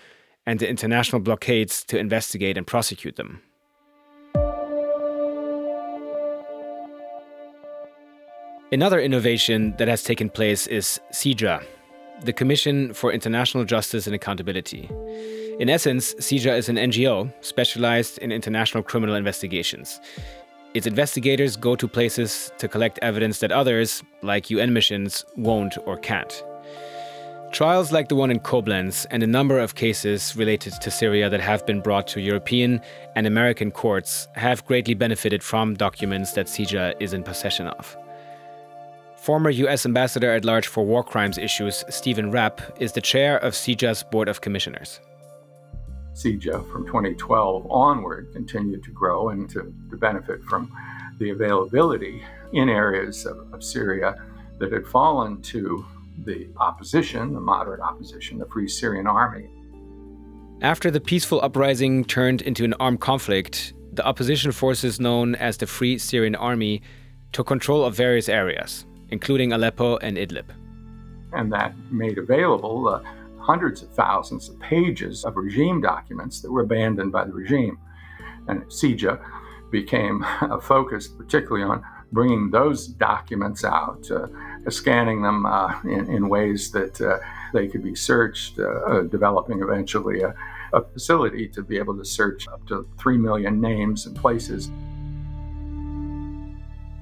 and 0.46 0.60
the 0.60 0.70
international 0.70 1.20
blockades 1.20 1.84
to 1.86 1.98
investigate 1.98 2.58
and 2.58 2.68
prosecute 2.68 3.16
them. 3.16 3.42
Another 8.72 9.00
innovation 9.00 9.74
that 9.78 9.88
has 9.88 10.04
taken 10.04 10.30
place 10.30 10.68
is 10.68 11.00
CIJA, 11.12 11.66
the 12.24 12.34
Commission 12.34 12.94
for 12.94 13.12
International 13.12 13.63
Justice 13.63 14.06
and 14.06 14.16
Accountability. 14.16 14.88
In 15.60 15.70
essence, 15.70 16.13
CIJA 16.16 16.56
is 16.56 16.70
an 16.70 16.76
NGO 16.76 17.34
specialized 17.42 18.20
in 18.20 18.32
international 18.32 18.84
criminal 18.84 19.16
investigations. 19.16 20.00
Its 20.74 20.86
investigators 20.86 21.56
go 21.56 21.76
to 21.76 21.88
places 21.88 22.52
to 22.58 22.68
collect 22.68 23.00
evidence 23.02 23.40
that 23.40 23.52
others, 23.52 24.04
like 24.22 24.50
UN 24.50 24.74
missions, 24.74 25.26
won't 25.36 25.78
or 25.86 25.98
can't. 25.98 26.44
Trials 27.52 27.92
like 27.94 28.10
the 28.10 28.16
one 28.16 28.30
in 28.30 28.40
Koblenz 28.40 29.06
and 29.10 29.24
a 29.24 29.28
number 29.28 29.58
of 29.58 29.76
cases 29.76 30.36
related 30.36 30.74
to 30.82 30.92
Syria 30.92 31.30
that 31.30 31.40
have 31.40 31.66
been 31.66 31.82
brought 31.82 32.06
to 32.08 32.22
European 32.22 32.82
and 33.16 33.26
American 33.26 33.72
courts 33.72 34.28
have 34.36 34.66
greatly 34.66 34.94
benefited 34.94 35.42
from 35.42 35.74
documents 35.74 36.34
that 36.34 36.48
CIJA 36.48 36.96
is 37.00 37.14
in 37.14 37.24
possession 37.24 37.68
of. 37.68 37.98
Former 39.16 39.50
US 39.50 39.86
Ambassador 39.86 40.32
at 40.32 40.46
Large 40.46 40.68
for 40.68 40.86
War 40.86 41.04
Crimes 41.04 41.38
Issues, 41.38 41.84
Stephen 41.90 42.32
Rapp, 42.32 42.62
is 42.82 42.92
the 42.92 43.02
chair 43.02 43.38
of 43.38 43.54
CIJA's 43.54 44.04
Board 44.04 44.28
of 44.28 44.42
Commissioners. 44.42 45.00
CIJA 46.18 46.72
from 46.72 46.86
2012 46.88 47.68
onward 47.70 48.34
continued 48.34 48.84
to 48.84 48.92
grow 48.92 49.30
and 49.30 49.48
to, 49.52 49.72
to 49.92 49.98
benefit 49.98 50.44
from 50.44 50.72
the 51.20 51.30
availability 51.30 52.24
in 52.54 52.70
areas 52.70 53.28
of, 53.28 53.54
of 53.54 53.64
Syria 53.64 54.16
that 54.58 54.72
had 54.72 54.88
fallen 54.88 55.42
to 55.44 55.86
the 56.26 56.48
opposition, 56.58 57.34
the 57.34 57.40
moderate 57.40 57.82
opposition, 57.82 58.40
the 58.40 58.48
Free 58.48 58.68
Syrian 58.68 59.06
Army. 59.06 59.48
After 60.64 60.90
the 60.90 61.00
peaceful 61.00 61.40
uprising 61.42 62.04
turned 62.04 62.42
into 62.42 62.64
an 62.64 62.74
armed 62.80 63.00
conflict, 63.00 63.74
the 63.94 64.04
opposition 64.04 64.52
forces 64.52 65.00
known 65.00 65.36
as 65.36 65.58
the 65.58 65.68
Free 65.68 66.00
Syrian 66.00 66.36
Army 66.36 66.82
took 67.32 67.46
control 67.46 67.86
of 67.86 67.94
various 67.94 68.28
areas, 68.28 68.88
including 69.10 69.54
Aleppo 69.54 69.98
and 69.98 70.18
Idlib. 70.18 70.46
And 71.34 71.54
that 71.54 71.76
made 71.92 72.18
available 72.18 72.88
uh, 72.88 73.04
hundreds 73.48 73.82
of 73.82 73.90
thousands 73.94 74.50
of 74.50 74.60
pages 74.60 75.24
of 75.24 75.38
regime 75.38 75.80
documents 75.80 76.42
that 76.42 76.52
were 76.52 76.64
abandoned 76.64 77.14
by 77.14 77.24
the 77.24 77.32
regime. 77.32 77.80
And 78.48 78.64
CIJA 78.66 79.24
became 79.72 80.26
focused 80.62 81.18
particularly 81.18 81.64
on 81.64 81.82
bringing 82.12 82.52
those 82.52 82.88
documents 82.88 83.64
out, 83.64 84.10
uh, 84.12 84.28
scanning 84.70 85.22
them 85.22 85.46
uh, 85.46 85.74
in, 85.84 86.10
in, 86.12 86.30
ways 86.30 86.72
that 86.72 87.00
uh, 87.02 87.18
they 87.54 87.68
could 87.68 87.84
be 87.84 87.96
searched, 87.96 88.60
uh, 88.60 88.64
uh, 88.64 89.02
developing 89.02 89.62
eventually 89.62 90.22
a, 90.22 90.34
a 90.74 90.82
facility 90.94 91.48
to 91.48 91.62
be 91.62 91.78
able 91.78 91.98
to 91.98 92.06
search 92.06 92.48
up 92.48 92.66
to 92.68 92.88
3 92.98 93.18
million 93.18 93.60
names 93.60 94.06
and 94.06 94.16
places. 94.16 94.70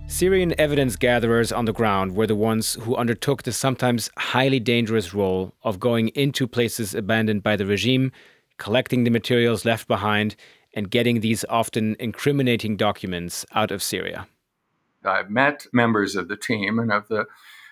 Syrian 0.08 0.54
evidence 0.60 0.96
gatherers 0.96 1.52
on 1.52 1.66
the 1.66 1.74
ground 1.74 2.16
were 2.16 2.28
the 2.28 2.36
ones 2.36 2.76
who 2.76 2.96
undertook 2.96 3.44
the 3.44 3.52
sometimes 3.52 4.10
highly 4.18 4.60
dangerous 4.60 5.14
role 5.14 5.54
of 5.64 5.80
going 5.80 6.10
into 6.10 6.48
places 6.48 6.96
abandoned 6.96 7.44
by 7.44 7.56
the 7.56 7.66
regime, 7.66 8.12
collecting 8.58 9.04
the 9.04 9.10
materials 9.10 9.66
left 9.66 9.88
behind, 9.88 10.36
and 10.74 10.92
getting 10.92 11.20
these 11.20 11.44
often 11.50 11.96
incriminating 12.00 12.78
documents 12.78 13.46
out 13.54 13.72
of 13.72 13.82
Syria. 13.82 14.28
I've 15.04 15.30
met 15.30 15.66
members 15.74 16.16
of 16.16 16.28
the 16.28 16.38
team 16.38 16.80
and 16.80 16.92
of 16.92 17.08
the 17.08 17.26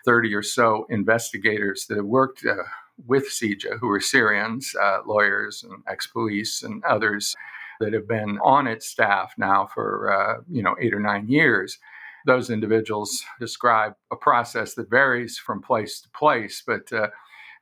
30 0.06 0.34
or 0.34 0.44
so 0.44 0.86
investigators 0.90 1.86
that 1.88 2.04
worked 2.04 2.46
uh, 2.46 2.64
with 3.08 3.30
CIJA, 3.30 3.80
who 3.80 3.90
are 3.90 4.00
Syrians, 4.00 4.76
uh, 4.82 5.00
lawyers 5.06 5.64
and 5.64 5.84
ex 5.88 6.08
police, 6.08 6.64
and 6.64 6.84
others 6.84 7.36
that 7.80 7.94
have 7.94 8.08
been 8.08 8.40
on 8.44 8.68
its 8.68 8.88
staff 8.88 9.34
now 9.38 9.68
for 9.74 10.12
uh, 10.12 10.42
you 10.50 10.62
know 10.62 10.76
eight 10.80 10.94
or 10.94 11.00
nine 11.00 11.28
years. 11.28 11.80
Those 12.26 12.50
individuals 12.50 13.24
describe 13.40 13.96
a 14.12 14.16
process 14.16 14.76
that 14.76 14.90
varies 14.90 15.38
from 15.38 15.62
place 15.62 16.02
to 16.02 16.10
place, 16.10 16.64
but 16.66 16.92
uh, 16.94 17.08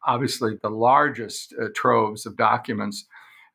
obviously 0.06 0.58
the 0.62 0.70
largest 0.70 1.54
uh, 1.60 1.68
troves 1.76 2.26
of 2.26 2.38
documents 2.38 3.06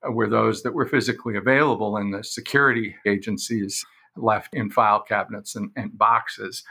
were 0.08 0.28
those 0.28 0.62
that 0.62 0.74
were 0.74 0.86
physically 0.86 1.36
available 1.36 1.96
in 1.96 2.10
the 2.10 2.22
security 2.22 2.96
agencies 3.06 3.84
left 4.16 4.54
in 4.54 4.70
file 4.70 5.00
cabinets 5.00 5.56
and, 5.56 5.70
and 5.76 5.96
boxes, 5.96 6.64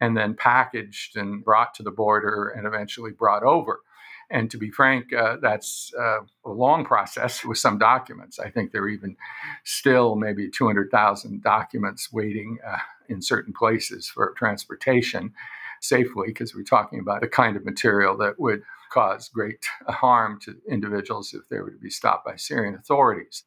and 0.00 0.16
then 0.16 0.34
packaged 0.34 1.16
and 1.16 1.44
brought 1.44 1.74
to 1.74 1.82
the 1.82 1.90
border 1.90 2.48
and 2.48 2.66
eventually 2.66 3.12
brought 3.12 3.42
over. 3.42 3.80
And 4.30 4.50
to 4.50 4.58
be 4.58 4.70
frank, 4.70 5.12
uh, 5.12 5.36
that's 5.40 5.92
uh, 5.98 6.20
a 6.44 6.50
long 6.50 6.84
process 6.84 7.44
with 7.48 7.58
some 7.58 7.78
documents. 7.78 8.38
I 8.38 8.50
think 8.50 8.72
there 8.72 8.82
are 8.82 8.88
even 8.88 9.16
still 9.64 10.16
maybe 10.16 10.50
200,000 10.50 11.42
documents 11.42 12.12
waiting 12.12 12.58
uh, 12.66 12.78
in 13.08 13.22
certain 13.22 13.52
places 13.52 14.08
for 14.08 14.34
transportation 14.36 15.32
safely, 15.80 16.28
because 16.28 16.54
we're 16.54 16.62
talking 16.62 16.98
about 16.98 17.20
the 17.20 17.28
kind 17.28 17.56
of 17.56 17.64
material 17.64 18.16
that 18.16 18.40
would 18.40 18.62
cause 18.90 19.28
great 19.28 19.64
harm 19.88 20.40
to 20.40 20.56
individuals 20.68 21.34
if 21.34 21.48
they 21.48 21.58
were 21.58 21.70
to 21.70 21.78
be 21.78 21.90
stopped 21.90 22.24
by 22.24 22.34
Syrian 22.36 22.74
authorities. 22.74 23.44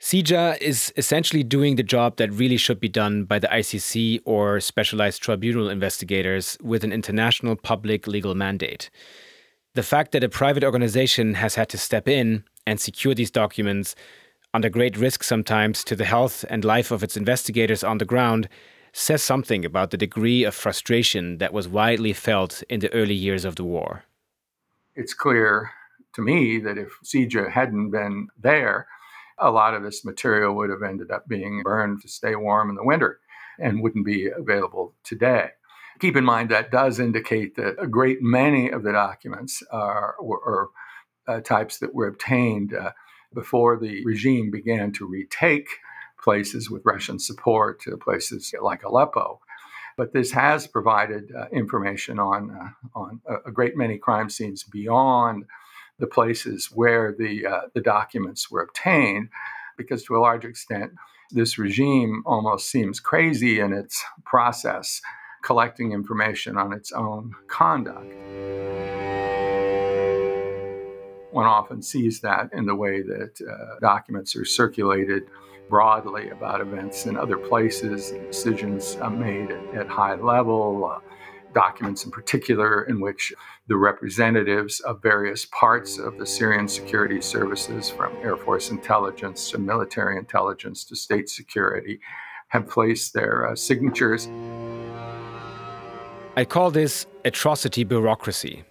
CIJA 0.00 0.60
is 0.60 0.92
essentially 0.98 1.42
doing 1.42 1.76
the 1.76 1.82
job 1.82 2.16
that 2.16 2.30
really 2.30 2.58
should 2.58 2.78
be 2.78 2.88
done 2.88 3.24
by 3.24 3.38
the 3.38 3.46
ICC 3.46 4.20
or 4.26 4.60
specialized 4.60 5.22
tribunal 5.22 5.70
investigators 5.70 6.58
with 6.62 6.84
an 6.84 6.92
international 6.92 7.56
public 7.56 8.06
legal 8.06 8.34
mandate. 8.34 8.90
The 9.76 9.82
fact 9.82 10.12
that 10.12 10.24
a 10.24 10.30
private 10.30 10.64
organization 10.64 11.34
has 11.34 11.56
had 11.56 11.68
to 11.68 11.76
step 11.76 12.08
in 12.08 12.44
and 12.66 12.80
secure 12.80 13.14
these 13.14 13.30
documents, 13.30 13.94
under 14.54 14.70
great 14.70 14.96
risk 14.96 15.22
sometimes 15.22 15.84
to 15.84 15.94
the 15.94 16.06
health 16.06 16.46
and 16.48 16.64
life 16.64 16.90
of 16.90 17.02
its 17.02 17.14
investigators 17.14 17.84
on 17.84 17.98
the 17.98 18.06
ground, 18.06 18.48
says 18.94 19.22
something 19.22 19.66
about 19.66 19.90
the 19.90 19.98
degree 19.98 20.44
of 20.44 20.54
frustration 20.54 21.36
that 21.40 21.52
was 21.52 21.68
widely 21.68 22.14
felt 22.14 22.62
in 22.70 22.80
the 22.80 22.90
early 22.94 23.12
years 23.12 23.44
of 23.44 23.56
the 23.56 23.64
war. 23.64 24.04
It's 24.94 25.12
clear 25.12 25.72
to 26.14 26.22
me 26.22 26.58
that 26.60 26.78
if 26.78 26.88
CIJA 27.04 27.50
hadn't 27.50 27.90
been 27.90 28.28
there, 28.42 28.86
a 29.36 29.50
lot 29.50 29.74
of 29.74 29.82
this 29.82 30.06
material 30.06 30.56
would 30.56 30.70
have 30.70 30.82
ended 30.82 31.10
up 31.10 31.28
being 31.28 31.62
burned 31.62 32.00
to 32.00 32.08
stay 32.08 32.34
warm 32.34 32.70
in 32.70 32.76
the 32.76 32.82
winter 32.92 33.20
and 33.58 33.82
wouldn't 33.82 34.06
be 34.06 34.30
available 34.30 34.94
today. 35.04 35.50
Keep 35.98 36.16
in 36.16 36.24
mind 36.24 36.50
that 36.50 36.70
does 36.70 37.00
indicate 37.00 37.56
that 37.56 37.76
a 37.78 37.86
great 37.86 38.20
many 38.20 38.70
of 38.70 38.82
the 38.82 38.92
documents 38.92 39.62
are, 39.70 40.14
uh, 41.26 41.40
types 41.40 41.78
that 41.78 41.94
were 41.94 42.06
obtained 42.06 42.74
uh, 42.74 42.92
before 43.34 43.76
the 43.78 44.04
regime 44.04 44.50
began 44.50 44.92
to 44.92 45.06
retake 45.06 45.68
places 46.22 46.70
with 46.70 46.84
Russian 46.84 47.18
support, 47.18 47.82
uh, 47.90 47.96
places 47.96 48.54
like 48.62 48.84
Aleppo. 48.84 49.40
But 49.96 50.12
this 50.12 50.32
has 50.32 50.66
provided 50.66 51.32
uh, 51.34 51.46
information 51.52 52.18
on, 52.18 52.50
uh, 52.50 52.98
on 52.98 53.20
a, 53.26 53.48
a 53.48 53.52
great 53.52 53.76
many 53.76 53.96
crime 53.98 54.28
scenes 54.28 54.62
beyond 54.62 55.44
the 55.98 56.06
places 56.06 56.70
where 56.72 57.14
the, 57.18 57.46
the 57.72 57.80
documents 57.80 58.50
were 58.50 58.60
obtained, 58.60 59.30
because 59.78 60.04
to 60.04 60.14
a 60.14 60.20
large 60.20 60.44
extent, 60.44 60.92
this 61.30 61.58
regime 61.58 62.22
almost 62.26 62.70
seems 62.70 63.00
crazy 63.00 63.58
in 63.60 63.72
its 63.72 64.04
process, 64.24 65.00
collecting 65.46 65.92
information 65.92 66.56
on 66.56 66.72
its 66.72 66.90
own 66.90 67.32
conduct. 67.46 68.12
One 71.30 71.46
often 71.46 71.82
sees 71.82 72.20
that 72.22 72.52
in 72.52 72.66
the 72.66 72.74
way 72.74 73.02
that 73.02 73.40
uh, 73.40 73.78
documents 73.80 74.34
are 74.34 74.44
circulated 74.44 75.22
broadly 75.70 76.30
about 76.30 76.60
events 76.60 77.06
in 77.06 77.16
other 77.16 77.36
places, 77.36 78.10
decisions 78.10 78.96
made 79.12 79.52
at, 79.52 79.74
at 79.82 79.88
high 79.88 80.16
level, 80.16 80.84
uh, 80.84 80.98
documents 81.54 82.04
in 82.04 82.10
particular 82.10 82.82
in 82.82 83.00
which 83.00 83.32
the 83.68 83.76
representatives 83.76 84.80
of 84.80 85.00
various 85.00 85.44
parts 85.46 85.96
of 85.96 86.18
the 86.18 86.26
Syrian 86.26 86.66
security 86.66 87.20
services, 87.20 87.88
from 87.88 88.16
Air 88.16 88.36
Force 88.36 88.70
intelligence 88.70 89.48
to 89.52 89.58
military 89.58 90.18
intelligence 90.18 90.84
to 90.86 90.96
state 90.96 91.28
security, 91.28 92.00
have 92.48 92.68
placed 92.68 93.14
their 93.14 93.48
uh, 93.48 93.54
signatures. 93.54 94.28
I 96.38 96.44
call 96.44 96.70
this 96.70 97.06
atrocity 97.24 97.82
bureaucracy. 97.82 98.62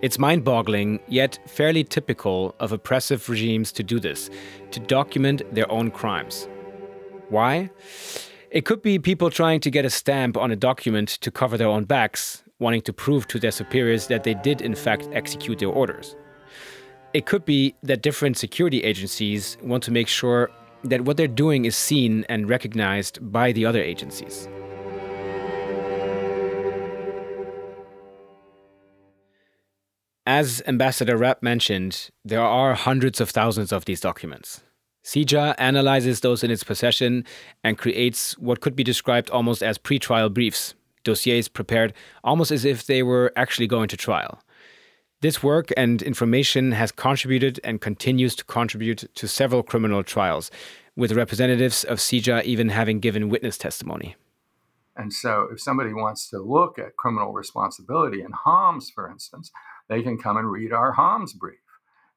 It's 0.00 0.16
mind 0.16 0.44
boggling, 0.44 1.00
yet 1.08 1.36
fairly 1.44 1.82
typical 1.82 2.54
of 2.60 2.70
oppressive 2.70 3.28
regimes 3.28 3.72
to 3.72 3.82
do 3.82 3.98
this, 3.98 4.30
to 4.70 4.78
document 4.78 5.42
their 5.52 5.68
own 5.72 5.90
crimes. 5.90 6.48
Why? 7.30 7.70
It 8.52 8.64
could 8.64 8.80
be 8.80 9.00
people 9.00 9.28
trying 9.28 9.58
to 9.62 9.72
get 9.72 9.86
a 9.86 9.90
stamp 9.90 10.36
on 10.36 10.52
a 10.52 10.56
document 10.56 11.08
to 11.08 11.32
cover 11.32 11.56
their 11.56 11.66
own 11.66 11.82
backs, 11.82 12.44
wanting 12.60 12.82
to 12.82 12.92
prove 12.92 13.26
to 13.26 13.40
their 13.40 13.50
superiors 13.50 14.06
that 14.06 14.22
they 14.22 14.34
did, 14.34 14.62
in 14.62 14.76
fact, 14.76 15.08
execute 15.10 15.58
their 15.58 15.70
orders. 15.70 16.14
It 17.12 17.26
could 17.26 17.44
be 17.44 17.74
that 17.82 18.02
different 18.02 18.38
security 18.38 18.84
agencies 18.84 19.58
want 19.64 19.82
to 19.82 19.90
make 19.90 20.06
sure 20.06 20.48
that 20.84 21.00
what 21.00 21.16
they're 21.16 21.26
doing 21.26 21.64
is 21.64 21.74
seen 21.74 22.24
and 22.28 22.48
recognized 22.48 23.18
by 23.32 23.50
the 23.50 23.66
other 23.66 23.82
agencies. 23.82 24.48
As 30.28 30.62
Ambassador 30.66 31.16
Rapp 31.16 31.42
mentioned, 31.42 32.10
there 32.22 32.42
are 32.42 32.74
hundreds 32.74 33.18
of 33.18 33.30
thousands 33.30 33.72
of 33.72 33.86
these 33.86 33.98
documents. 33.98 34.62
CIJA 35.02 35.54
analyzes 35.56 36.20
those 36.20 36.44
in 36.44 36.50
its 36.50 36.62
possession 36.62 37.24
and 37.64 37.78
creates 37.78 38.36
what 38.36 38.60
could 38.60 38.76
be 38.76 38.84
described 38.84 39.30
almost 39.30 39.62
as 39.62 39.78
pre-trial 39.78 40.28
briefs 40.28 40.74
dossiers 41.02 41.48
prepared 41.48 41.94
almost 42.22 42.50
as 42.50 42.66
if 42.66 42.84
they 42.84 43.02
were 43.02 43.32
actually 43.36 43.66
going 43.66 43.88
to 43.88 43.96
trial. 43.96 44.42
This 45.22 45.42
work 45.42 45.70
and 45.78 46.02
information 46.02 46.72
has 46.72 46.92
contributed 46.92 47.58
and 47.64 47.80
continues 47.80 48.36
to 48.36 48.44
contribute 48.44 49.08
to 49.14 49.26
several 49.26 49.62
criminal 49.62 50.02
trials, 50.02 50.50
with 50.94 51.12
representatives 51.12 51.84
of 51.84 52.00
CIJA 52.00 52.44
even 52.44 52.68
having 52.68 53.00
given 53.00 53.30
witness 53.30 53.56
testimony. 53.56 54.14
And 54.94 55.10
so, 55.10 55.48
if 55.50 55.60
somebody 55.60 55.94
wants 55.94 56.28
to 56.30 56.38
look 56.38 56.78
at 56.78 56.96
criminal 56.96 57.32
responsibility 57.32 58.20
in 58.20 58.32
Homs, 58.32 58.90
for 58.90 59.08
instance, 59.08 59.52
they 59.88 60.02
can 60.02 60.18
come 60.18 60.36
and 60.36 60.50
read 60.50 60.72
our 60.72 60.92
Homs 60.92 61.32
brief, 61.32 61.58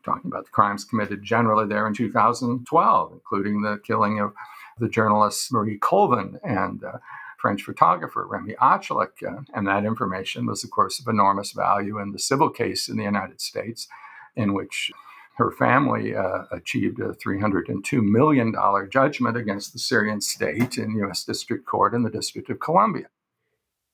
talking 0.04 0.30
about 0.30 0.46
the 0.46 0.52
crimes 0.52 0.84
committed 0.84 1.24
generally 1.24 1.68
there 1.68 1.88
in 1.88 1.94
2012, 1.94 3.12
including 3.14 3.62
the 3.62 3.80
killing 3.86 4.20
of 4.20 4.34
the 4.80 4.90
journalist 4.90 5.52
Marie 5.52 5.78
Colvin 5.78 6.40
and 6.44 6.84
uh, 6.84 6.98
French 7.38 7.64
photographer 7.64 8.26
Remi 8.26 8.54
Ochlik. 8.56 9.24
Uh, 9.26 9.42
and 9.54 9.68
that 9.68 9.86
information 9.86 10.46
was, 10.46 10.64
of 10.64 10.72
course, 10.72 11.00
of 11.00 11.08
enormous 11.08 11.52
value 11.52 12.00
in 12.00 12.12
the 12.12 12.20
civil 12.20 12.50
case 12.50 12.88
in 12.88 12.98
the 12.98 13.04
United 13.04 13.42
States, 13.42 13.88
in 14.36 14.54
which 14.54 14.92
her 15.38 15.52
family 15.52 16.16
uh, 16.16 16.44
achieved 16.52 17.00
a 17.00 17.14
$302 17.14 18.04
million 18.04 18.54
judgment 18.90 19.38
against 19.38 19.74
the 19.74 19.80
Syrian 19.80 20.22
state 20.22 20.78
in 20.78 20.96
U.S. 20.98 21.24
District 21.24 21.66
Court 21.66 21.94
in 21.94 22.04
the 22.04 22.10
District 22.10 22.50
of 22.50 22.60
Columbia. 22.60 23.08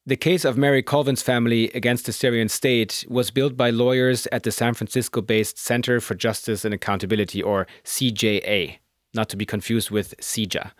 The 0.08 0.16
case 0.16 0.46
of 0.46 0.58
Mary 0.58 0.82
Colvin's 0.82 1.22
family 1.22 1.70
against 1.72 2.06
the 2.06 2.14
Syrian 2.14 2.48
state 2.48 3.04
was 3.10 3.30
built 3.30 3.58
by 3.58 3.72
lawyers 3.72 4.26
at 4.32 4.44
the 4.44 4.54
San 4.54 4.74
Francisco 4.74 5.20
based 5.20 5.58
Center 5.58 6.00
for 6.00 6.16
Justice 6.16 6.64
and 6.64 6.74
Accountability, 6.74 7.44
or 7.44 7.68
CJA, 7.84 8.78
not 9.14 9.28
to 9.28 9.36
be 9.36 9.46
confused 9.46 9.92
with 9.92 10.16
CIJA. 10.22 10.72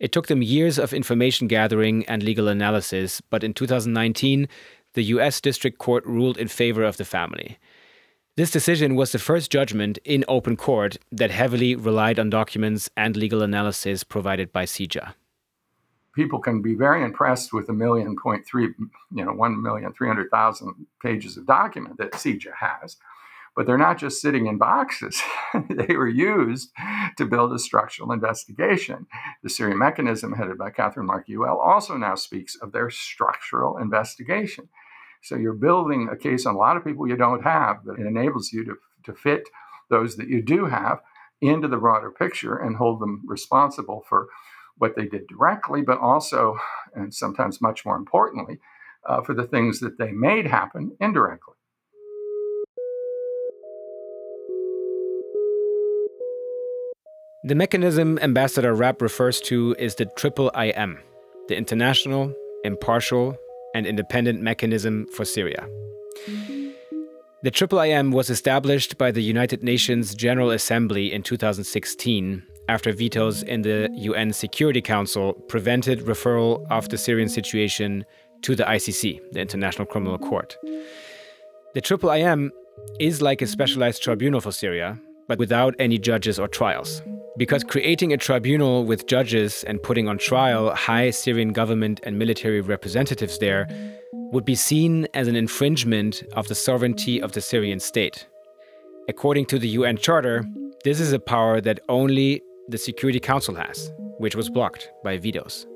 It 0.00 0.10
took 0.10 0.26
them 0.26 0.42
years 0.42 0.76
of 0.76 0.92
information 0.92 1.46
gathering 1.46 2.04
and 2.06 2.24
legal 2.24 2.48
analysis, 2.48 3.20
but 3.20 3.44
in 3.44 3.54
2019, 3.54 4.48
the 4.94 5.04
US 5.04 5.40
District 5.40 5.78
Court 5.78 6.04
ruled 6.04 6.36
in 6.36 6.48
favor 6.48 6.82
of 6.82 6.96
the 6.96 7.04
family. 7.04 7.58
This 8.36 8.50
decision 8.50 8.96
was 8.96 9.12
the 9.12 9.20
first 9.20 9.52
judgment 9.52 10.00
in 10.04 10.24
open 10.26 10.56
court 10.56 10.96
that 11.12 11.30
heavily 11.30 11.76
relied 11.76 12.18
on 12.18 12.28
documents 12.28 12.90
and 12.96 13.16
legal 13.16 13.40
analysis 13.40 14.02
provided 14.02 14.52
by 14.52 14.64
CIJA. 14.64 15.14
People 16.14 16.38
can 16.38 16.62
be 16.62 16.74
very 16.74 17.02
impressed 17.02 17.52
with 17.52 17.68
a 17.68 17.72
million 17.72 18.16
point 18.16 18.46
three, 18.46 18.68
you 19.12 19.24
know, 19.24 19.32
one 19.32 19.60
million 19.62 19.92
three 19.92 20.08
hundred 20.08 20.30
thousand 20.30 20.86
pages 21.02 21.36
of 21.36 21.46
document 21.46 21.98
that 21.98 22.12
CIJA 22.12 22.54
has 22.60 22.96
but 23.54 23.66
they're 23.66 23.78
not 23.78 23.98
just 23.98 24.20
sitting 24.20 24.46
in 24.46 24.58
boxes. 24.58 25.22
they 25.70 25.96
were 25.96 26.08
used 26.08 26.70
to 27.16 27.24
build 27.24 27.52
a 27.52 27.58
structural 27.58 28.12
investigation. 28.12 29.06
The 29.42 29.50
Syrian 29.50 29.78
mechanism, 29.78 30.32
headed 30.32 30.58
by 30.58 30.70
Catherine 30.70 31.06
Mark 31.06 31.26
also 31.62 31.96
now 31.96 32.16
speaks 32.16 32.56
of 32.56 32.72
their 32.72 32.90
structural 32.90 33.78
investigation. 33.78 34.68
So 35.22 35.36
you're 35.36 35.52
building 35.54 36.08
a 36.10 36.16
case 36.16 36.46
on 36.46 36.54
a 36.54 36.58
lot 36.58 36.76
of 36.76 36.84
people 36.84 37.08
you 37.08 37.16
don't 37.16 37.44
have, 37.44 37.84
but 37.84 37.98
it 37.98 38.06
enables 38.06 38.52
you 38.52 38.64
to, 38.64 38.76
to 39.04 39.14
fit 39.14 39.48
those 39.88 40.16
that 40.16 40.28
you 40.28 40.42
do 40.42 40.66
have 40.66 41.00
into 41.40 41.68
the 41.68 41.76
broader 41.76 42.10
picture 42.10 42.56
and 42.56 42.76
hold 42.76 43.00
them 43.00 43.22
responsible 43.26 44.04
for 44.08 44.28
what 44.78 44.96
they 44.96 45.06
did 45.06 45.26
directly, 45.26 45.82
but 45.82 45.98
also, 45.98 46.56
and 46.94 47.14
sometimes 47.14 47.60
much 47.60 47.84
more 47.84 47.96
importantly, 47.96 48.58
uh, 49.08 49.22
for 49.22 49.34
the 49.34 49.46
things 49.46 49.80
that 49.80 49.98
they 49.98 50.12
made 50.12 50.46
happen 50.46 50.96
indirectly. 51.00 51.54
The 57.46 57.54
mechanism 57.54 58.18
Ambassador 58.20 58.74
Rapp 58.74 59.02
refers 59.02 59.38
to 59.42 59.76
is 59.78 59.96
the 59.96 60.06
Triple 60.16 60.50
IM, 60.58 60.98
the 61.48 61.56
International, 61.56 62.34
Impartial, 62.64 63.36
and 63.74 63.86
Independent 63.86 64.40
Mechanism 64.40 65.06
for 65.08 65.26
Syria. 65.26 65.68
The 67.44 67.50
Triple 67.50 67.78
IM 67.78 68.10
was 68.10 68.30
established 68.30 68.96
by 68.96 69.10
the 69.10 69.20
United 69.20 69.62
Nations 69.62 70.14
General 70.14 70.50
Assembly 70.50 71.12
in 71.12 71.22
2016 71.22 72.42
after 72.70 72.90
vetoes 72.90 73.42
in 73.42 73.60
the 73.60 73.90
UN 73.96 74.32
Security 74.32 74.80
Council 74.80 75.34
prevented 75.46 76.06
referral 76.06 76.66
of 76.70 76.88
the 76.88 76.96
Syrian 76.96 77.28
situation 77.28 78.06
to 78.40 78.56
the 78.56 78.62
ICC, 78.62 79.20
the 79.32 79.40
International 79.40 79.84
Criminal 79.84 80.16
Court. 80.16 80.56
The 81.74 81.82
Triple 81.82 82.12
IM 82.12 82.50
is 82.98 83.20
like 83.20 83.42
a 83.42 83.46
specialized 83.46 84.02
tribunal 84.02 84.40
for 84.40 84.50
Syria, 84.50 84.98
but 85.28 85.38
without 85.38 85.74
any 85.78 85.98
judges 85.98 86.38
or 86.38 86.48
trials. 86.48 87.02
Because 87.36 87.62
creating 87.62 88.14
a 88.14 88.16
tribunal 88.16 88.86
with 88.86 89.06
judges 89.06 89.64
and 89.64 89.82
putting 89.82 90.08
on 90.08 90.16
trial 90.16 90.74
high 90.74 91.10
Syrian 91.10 91.52
government 91.52 92.00
and 92.04 92.18
military 92.18 92.62
representatives 92.62 93.38
there 93.38 93.68
would 94.34 94.44
be 94.44 94.56
seen 94.56 95.06
as 95.14 95.28
an 95.28 95.36
infringement 95.36 96.24
of 96.32 96.48
the 96.48 96.56
sovereignty 96.56 97.22
of 97.22 97.30
the 97.32 97.40
Syrian 97.40 97.78
state. 97.78 98.26
According 99.08 99.46
to 99.46 99.60
the 99.60 99.68
UN 99.68 99.96
Charter, 99.96 100.44
this 100.82 100.98
is 100.98 101.12
a 101.12 101.20
power 101.20 101.60
that 101.60 101.78
only 101.88 102.42
the 102.66 102.76
Security 102.76 103.20
Council 103.20 103.54
has, 103.54 103.92
which 104.18 104.34
was 104.34 104.50
blocked 104.50 104.90
by 105.04 105.18
vetoes. 105.18 105.68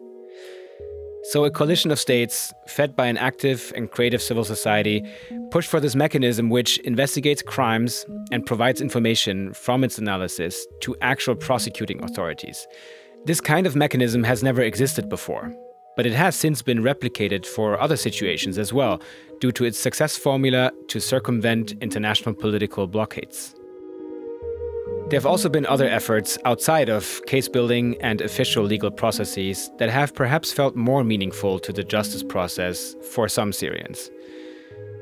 So, 1.31 1.45
a 1.45 1.53
coalition 1.53 1.93
of 1.93 2.01
states, 2.01 2.53
fed 2.67 2.97
by 2.97 3.07
an 3.07 3.17
active 3.17 3.73
and 3.77 3.89
creative 3.93 4.21
civil 4.21 4.45
society, 4.45 5.05
pushed 5.53 5.71
for 5.71 5.79
this 5.79 5.95
mechanism 5.95 6.51
which 6.51 6.79
investigates 6.79 7.43
crimes 7.43 8.05
and 8.33 8.45
provides 8.45 8.81
information 8.81 9.53
from 9.53 9.85
its 9.85 9.99
analysis 9.99 10.67
to 10.81 10.97
actual 11.01 11.37
prosecuting 11.37 12.03
authorities. 12.03 12.67
This 13.25 13.41
kind 13.41 13.69
of 13.69 13.77
mechanism 13.77 14.25
has 14.25 14.43
never 14.43 14.63
existed 14.63 15.09
before, 15.09 15.55
but 15.99 16.07
it 16.07 16.13
has 16.13 16.37
since 16.37 16.63
been 16.63 16.79
replicated 16.79 17.45
for 17.45 17.77
other 17.81 17.97
situations 17.97 18.57
as 18.57 18.73
well, 18.73 19.03
due 19.41 19.51
to 19.51 19.65
its 19.65 19.77
success 19.77 20.17
formula 20.17 20.71
to 20.87 21.01
circumvent 21.01 21.73
international 21.81 22.37
political 22.37 22.87
blockades. 22.87 23.53
There 25.09 25.19
have 25.19 25.27
also 25.27 25.49
been 25.49 25.67
other 25.67 25.89
efforts 25.89 26.39
outside 26.45 26.89
of 26.89 27.21
case 27.27 27.49
building 27.49 27.97
and 28.01 28.21
official 28.21 28.63
legal 28.63 28.93
processes 28.93 29.73
that 29.79 29.91
have 29.91 30.15
perhaps 30.15 30.53
felt 30.53 30.77
more 30.77 31.03
meaningful 31.03 31.59
to 31.59 31.73
the 31.73 31.83
justice 31.83 32.23
process 32.23 32.95
for 33.11 33.29
some 33.29 33.53
Syrians. 33.53 34.09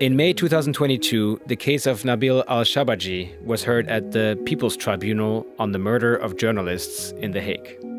In 0.00 0.16
May 0.16 0.32
2022, 0.32 1.42
the 1.44 1.56
case 1.56 1.84
of 1.84 2.04
Nabil 2.04 2.42
al 2.48 2.64
Sharbaji 2.64 3.38
was 3.42 3.64
heard 3.64 3.86
at 3.88 4.12
the 4.12 4.40
People's 4.46 4.78
Tribunal 4.78 5.46
on 5.58 5.72
the 5.72 5.78
murder 5.78 6.16
of 6.16 6.38
journalists 6.38 7.10
in 7.20 7.32
The 7.32 7.42
Hague. 7.42 7.95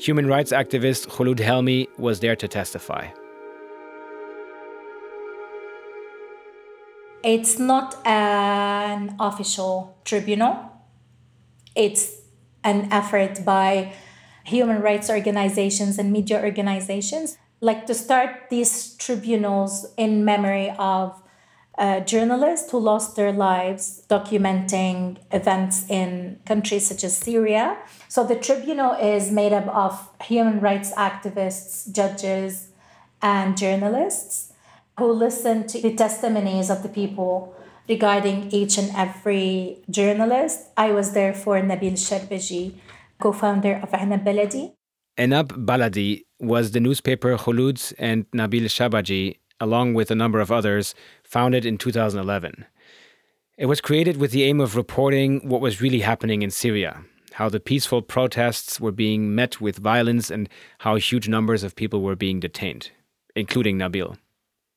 Human 0.00 0.26
rights 0.26 0.52
activist 0.52 1.08
Khulud 1.08 1.38
Helmi 1.38 1.88
was 1.98 2.20
there 2.20 2.36
to 2.36 2.48
testify. 2.48 3.08
It's 7.22 7.58
not 7.58 7.96
an 8.06 9.16
official 9.18 9.96
tribunal 10.04 10.74
it's 11.74 12.20
an 12.62 12.88
effort 12.92 13.44
by 13.44 13.92
human 14.44 14.80
rights 14.80 15.10
organizations 15.10 15.98
and 15.98 16.12
media 16.12 16.42
organizations 16.42 17.36
like 17.60 17.86
to 17.86 17.94
start 17.94 18.50
these 18.50 18.94
tribunals 18.96 19.86
in 19.96 20.24
memory 20.24 20.70
of 20.78 21.20
journalists 22.06 22.70
who 22.70 22.78
lost 22.78 23.16
their 23.16 23.32
lives 23.32 24.04
documenting 24.08 25.18
events 25.32 25.88
in 25.88 26.38
countries 26.46 26.86
such 26.86 27.02
as 27.04 27.16
Syria. 27.16 27.78
So 28.08 28.24
the 28.24 28.36
tribunal 28.36 28.92
is 28.92 29.32
made 29.32 29.52
up 29.52 29.66
of 29.68 30.08
human 30.22 30.60
rights 30.60 30.92
activists, 30.94 31.90
judges, 31.90 32.68
and 33.20 33.56
journalists 33.56 34.52
who 34.98 35.10
listen 35.12 35.66
to 35.66 35.80
the 35.80 35.94
testimonies 35.94 36.70
of 36.70 36.82
the 36.82 36.88
people 36.88 37.56
regarding 37.88 38.50
each 38.52 38.78
and 38.78 38.90
every 38.96 39.82
journalist. 39.90 40.68
I 40.76 40.92
was 40.92 41.12
there 41.12 41.34
for 41.34 41.60
Nabil 41.60 41.94
Sharbaji, 41.94 42.74
co-founder 43.20 43.80
of 43.82 43.90
Enab 43.90 44.24
Baladi. 44.24 44.72
Enab 45.18 45.48
Baladi 45.66 46.22
was 46.40 46.70
the 46.72 46.80
newspaper 46.80 47.36
Khulud 47.36 47.92
and 47.98 48.30
Nabil 48.30 48.64
Sharbaji, 48.64 49.38
along 49.60 49.94
with 49.94 50.10
a 50.10 50.14
number 50.14 50.40
of 50.40 50.52
others, 50.52 50.94
founded 51.22 51.64
in 51.64 51.78
2011. 51.78 52.66
It 53.56 53.66
was 53.66 53.80
created 53.80 54.16
with 54.16 54.32
the 54.32 54.42
aim 54.42 54.60
of 54.60 54.76
reporting 54.76 55.48
what 55.48 55.60
was 55.60 55.80
really 55.80 56.00
happening 56.00 56.42
in 56.42 56.50
Syria, 56.50 57.04
how 57.34 57.48
the 57.48 57.60
peaceful 57.60 58.02
protests 58.02 58.80
were 58.80 58.92
being 58.92 59.34
met 59.34 59.60
with 59.60 59.78
violence, 59.78 60.30
and 60.30 60.48
how 60.78 60.96
huge 60.96 61.28
numbers 61.28 61.62
of 61.62 61.76
people 61.76 62.02
were 62.02 62.16
being 62.16 62.40
detained, 62.40 62.90
including 63.36 63.78
Nabil. 63.78 64.16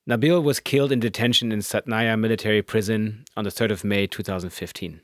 Nabil 0.08 0.42
was 0.42 0.60
killed 0.60 0.92
in 0.92 1.00
detention 1.00 1.52
in 1.52 1.60
Saydnaya 1.60 2.18
military 2.18 2.62
prison 2.62 3.24
on 3.36 3.44
the 3.44 3.50
3rd 3.50 3.72
of 3.72 3.84
May 3.84 4.06
2015. 4.06 5.00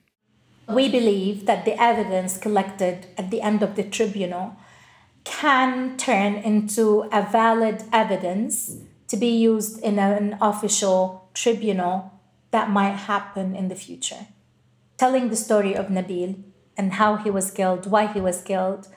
We 0.69 0.89
believe 0.89 1.45
that 1.47 1.65
the 1.65 1.79
evidence 1.81 2.39
collected 2.39 3.07
at 3.19 3.31
the 3.31 3.43
end 3.43 3.63
of 3.63 3.77
the 3.77 3.83
tribunal 3.83 4.57
can 5.25 5.97
turn 5.97 6.37
into 6.37 7.09
a 7.13 7.23
valid 7.23 7.83
evidence 7.93 8.77
to 9.15 9.21
be 9.21 9.29
used 9.29 9.81
in 9.81 9.97
an 10.01 10.37
official 10.41 11.29
tribunal 11.35 12.21
that 12.51 12.69
might 12.69 12.97
happen 13.13 13.55
in 13.55 13.69
the 13.69 13.77
future. 13.77 14.27
Telling 14.97 15.29
the 15.29 15.37
story 15.37 15.75
of 15.77 15.87
Nabil 15.87 16.43
and 16.77 16.95
how 16.95 17.15
he 17.15 17.31
was 17.31 17.53
killed, 17.53 17.87
why 17.87 18.09
he 18.09 18.21
was 18.21 18.43
killed, 18.43 18.89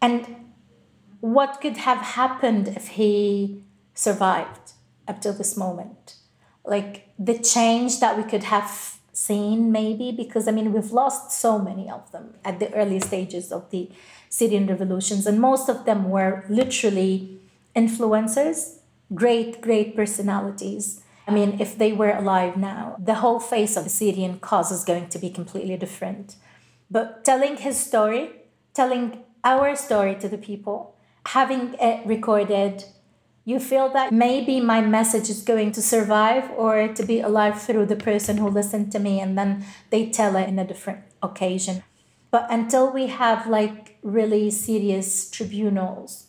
and 0.00 0.22
what 1.20 1.60
could 1.60 1.76
have 1.88 1.98
happened 1.98 2.68
if 2.68 2.88
he 2.98 3.62
survived 3.92 4.72
up 5.06 5.20
till 5.20 5.34
this 5.34 5.54
moment? 5.54 6.14
Like 6.64 7.08
the 7.18 7.38
change 7.38 8.00
that 8.00 8.16
we 8.16 8.22
could 8.22 8.44
have 8.44 8.70
seen, 9.12 9.70
maybe, 9.70 10.12
because 10.12 10.48
I 10.48 10.52
mean, 10.52 10.72
we've 10.72 10.92
lost 10.92 11.30
so 11.32 11.58
many 11.58 11.90
of 11.90 12.10
them 12.12 12.34
at 12.42 12.58
the 12.58 12.72
early 12.72 13.00
stages 13.00 13.52
of 13.52 13.68
the 13.70 13.90
Syrian 14.30 14.66
revolutions, 14.66 15.26
and 15.26 15.38
most 15.38 15.68
of 15.68 15.84
them 15.84 16.08
were 16.08 16.44
literally 16.48 17.38
influencers, 17.76 18.77
great, 19.14 19.60
great 19.60 19.96
personalities. 19.96 21.00
I 21.26 21.30
mean, 21.30 21.60
if 21.60 21.76
they 21.76 21.92
were 21.92 22.12
alive 22.12 22.56
now, 22.56 22.96
the 22.98 23.16
whole 23.16 23.40
face 23.40 23.76
of 23.76 23.84
the 23.84 23.90
Syrian 23.90 24.38
cause 24.38 24.72
is 24.72 24.84
going 24.84 25.08
to 25.10 25.18
be 25.18 25.30
completely 25.30 25.76
different. 25.76 26.36
But 26.90 27.24
telling 27.24 27.58
his 27.58 27.78
story, 27.78 28.30
telling 28.72 29.24
our 29.44 29.76
story 29.76 30.14
to 30.16 30.28
the 30.28 30.38
people, 30.38 30.94
having 31.26 31.74
it 31.80 32.06
recorded, 32.06 32.84
you 33.44 33.58
feel 33.58 33.88
that 33.90 34.12
maybe 34.12 34.60
my 34.60 34.80
message 34.80 35.28
is 35.30 35.42
going 35.42 35.72
to 35.72 35.82
survive 35.82 36.50
or 36.50 36.88
to 36.88 37.02
be 37.04 37.20
alive 37.20 37.60
through 37.60 37.86
the 37.86 37.96
person 37.96 38.38
who 38.38 38.48
listened 38.48 38.92
to 38.92 38.98
me 38.98 39.20
and 39.20 39.38
then 39.38 39.64
they 39.90 40.10
tell 40.10 40.36
it 40.36 40.48
in 40.48 40.58
a 40.58 40.66
different 40.66 41.00
occasion. 41.22 41.82
But 42.30 42.46
until 42.50 42.92
we 42.92 43.06
have 43.06 43.46
like 43.46 43.98
really 44.02 44.50
serious 44.50 45.30
tribunals, 45.30 46.27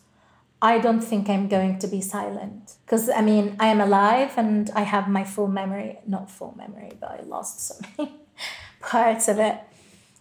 I 0.62 0.78
don't 0.80 1.02
think 1.02 1.30
I'm 1.30 1.48
going 1.48 1.80
to 1.80 1.88
be 1.88 2.02
silent. 2.02 2.76
Because 2.86 3.10
I 3.10 3.22
mean, 3.22 3.56
I 3.60 3.68
am 3.68 3.80
alive 3.80 4.34
and 4.38 4.70
I 4.72 4.82
have 4.82 5.08
my 5.08 5.24
full 5.24 5.48
memory, 5.48 6.00
not 6.06 6.30
full 6.30 6.54
memory, 6.58 6.92
but 7.00 7.12
I 7.12 7.24
lost 7.24 7.66
so 7.66 7.76
many 7.98 8.14
parts 8.82 9.28
of 9.28 9.40
it. 9.40 9.58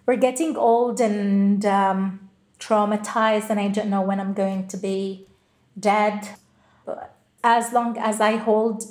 We're 0.07 0.16
getting 0.16 0.57
old 0.57 1.01
and 1.01 1.64
um, 1.66 2.31
traumatized, 2.59 3.51
and 3.51 3.61
I 3.61 3.68
don't 3.68 3.90
know 3.90 4.01
when 4.01 4.20
I'm 4.20 4.33
going 4.33 4.66
to 4.68 4.77
be 4.77 5.27
dead. 5.79 6.29
But 6.87 7.14
as 7.44 7.72
long 7.72 7.98
as 7.98 8.20
I 8.20 8.37
hold 8.37 8.85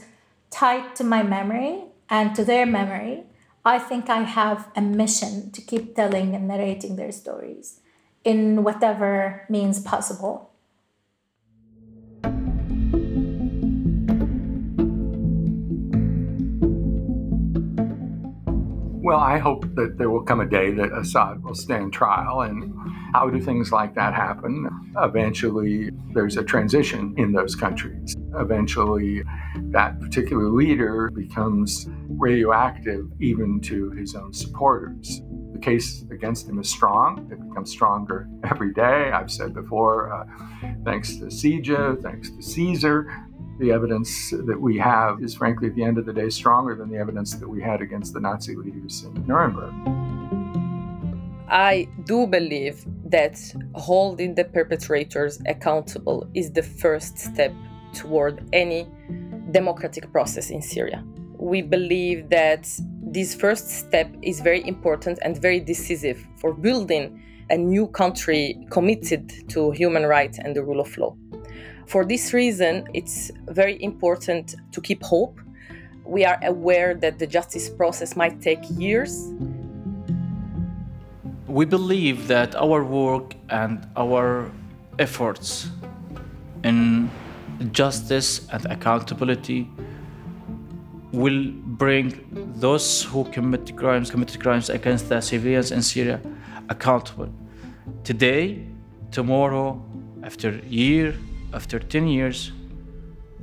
tight 0.52 0.96
to 0.98 1.04
my 1.04 1.24
memory 1.24 1.86
and 2.10 2.36
to 2.36 2.46
their 2.46 2.66
memory, 2.66 3.24
I 3.66 3.80
think 3.80 4.10
I 4.10 4.22
have 4.22 4.70
a 4.76 4.82
mission 4.82 5.52
to 5.52 5.62
keep 5.62 5.96
telling 5.96 6.36
and 6.36 6.48
narrating 6.48 6.96
their 6.96 7.12
stories 7.12 7.80
in 8.24 8.64
whatever 8.64 9.46
means 9.50 9.80
possible. 9.80 10.52
Well, 19.08 19.22
I 19.22 19.38
hope 19.38 19.74
that 19.76 19.98
there 19.98 20.10
will 20.10 20.24
come 20.24 20.42
a 20.42 20.46
day 20.46 20.74
that 20.74 20.92
Assad 20.92 21.42
will 21.42 21.56
stand 21.56 21.94
trial. 21.94 22.42
And 22.42 22.74
how 23.14 23.30
do 23.30 23.40
things 23.40 23.72
like 23.72 23.96
that 23.96 24.14
happen? 24.14 24.68
Eventually, 24.98 25.92
there's 26.14 26.36
a 26.36 26.44
transition 26.44 27.14
in 27.16 27.32
those 27.32 27.56
countries. 27.56 28.18
Eventually, 28.36 29.24
that 29.72 29.98
particular 30.02 30.50
leader 30.50 31.10
becomes 31.16 31.88
radioactive 32.10 33.06
even 33.22 33.62
to 33.62 33.92
his 33.92 34.14
own 34.14 34.34
supporters. 34.34 35.22
The 35.54 35.60
case 35.60 36.04
against 36.12 36.50
him 36.50 36.60
is 36.60 36.70
strong. 36.70 37.30
It 37.32 37.40
becomes 37.48 37.72
stronger 37.72 38.28
every 38.44 38.74
day. 38.74 39.12
I've 39.14 39.32
said 39.32 39.54
before, 39.54 40.12
uh, 40.12 40.26
thanks 40.84 41.16
to 41.16 41.28
CIJA, 41.28 42.04
thanks 42.04 42.30
to 42.30 42.42
Caesar, 42.42 43.10
the 43.60 43.72
evidence 43.72 44.32
that 44.32 44.60
we 44.60 44.78
have 44.78 45.22
is 45.24 45.36
frankly 45.36 45.68
at 45.68 45.76
the 45.76 45.84
end 45.84 45.98
of 45.98 46.06
the 46.06 46.14
day 46.14 46.30
stronger 46.30 46.76
than 46.76 46.90
the 46.90 46.98
evidence 46.98 47.36
that 47.36 47.48
we 47.48 47.62
had 47.62 47.82
against 47.82 48.14
the 48.14 48.20
Nazi 48.20 48.56
leaders 48.56 49.04
in 49.04 49.26
Nuremberg. 49.26 49.74
I 51.50 51.88
do 52.04 52.28
believe 52.28 52.86
that 53.06 53.40
holding 53.74 54.36
the 54.36 54.44
perpetrators 54.44 55.42
accountable 55.48 56.28
is 56.34 56.52
the 56.52 56.64
first 56.64 57.18
step 57.18 57.54
toward 57.94 58.44
any 58.54 58.88
democratic 59.52 60.12
process 60.12 60.50
in 60.50 60.62
Syria. 60.62 61.04
We 61.38 61.62
believe 61.62 62.30
that 62.30 62.70
this 63.02 63.34
first 63.34 63.70
step 63.70 64.14
is 64.22 64.42
very 64.42 64.68
important 64.68 65.20
and 65.22 65.42
very 65.42 65.62
decisive 65.62 66.28
for 66.36 66.54
building 66.54 67.24
a 67.50 67.58
new 67.58 67.88
country 67.88 68.58
committed 68.70 69.32
to 69.50 69.72
human 69.72 70.06
rights 70.06 70.38
and 70.40 70.54
the 70.54 70.64
rule 70.64 70.82
of 70.82 70.98
law. 70.98 71.16
For 71.88 72.04
this 72.04 72.34
reason, 72.34 72.86
it's 72.94 73.32
very 73.48 73.82
important 73.82 74.56
to 74.74 74.82
keep 74.82 75.02
hope. 75.04 75.40
We 76.04 76.26
are 76.26 76.38
aware 76.44 76.94
that 76.96 77.18
the 77.18 77.26
justice 77.26 77.70
process 77.70 78.18
might 78.18 78.42
take 78.42 78.60
years. 78.72 79.32
We 81.48 81.64
believe 81.64 82.28
that 82.28 82.56
our 82.56 82.84
work 82.84 83.36
and 83.50 83.88
our 83.96 84.52
efforts 85.00 85.70
in 86.66 87.10
justice 87.72 88.46
and 88.52 88.66
accountability 88.66 89.70
will 91.14 91.52
bring 91.52 92.54
those 92.58 93.04
who 93.04 93.24
commit 93.32 93.78
crimes, 93.78 94.12
committed 94.12 94.42
crimes 94.42 94.70
against 94.70 95.08
the 95.08 95.22
civilians 95.22 95.72
in 95.72 95.82
Syria 95.82 96.20
accountable. 96.68 97.30
Today, 98.04 98.68
tomorrow, 99.12 99.82
after 100.22 100.50
a 100.50 100.66
year, 100.66 101.16
after 101.54 101.80
10 101.80 102.08
years, 102.08 102.52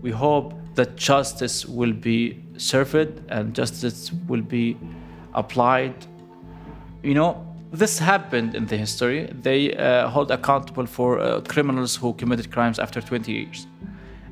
we 0.02 0.10
hope 0.10 0.54
that 0.74 0.96
justice 0.96 1.66
will 1.66 1.92
be 1.92 2.42
served 2.56 3.22
and 3.28 3.54
justice 3.54 4.12
will 4.28 4.42
be 4.42 4.76
applied. 5.34 5.94
You 7.02 7.14
know, 7.14 7.46
this 7.72 7.98
happened 7.98 8.54
in 8.54 8.66
the 8.66 8.76
history. 8.76 9.26
They 9.32 9.74
uh, 9.74 10.08
hold 10.08 10.30
accountable 10.30 10.86
for 10.86 11.18
uh, 11.18 11.40
criminals 11.40 11.96
who 11.96 12.12
committed 12.14 12.50
crimes 12.50 12.78
after 12.78 13.00
20 13.00 13.32
years. 13.32 13.66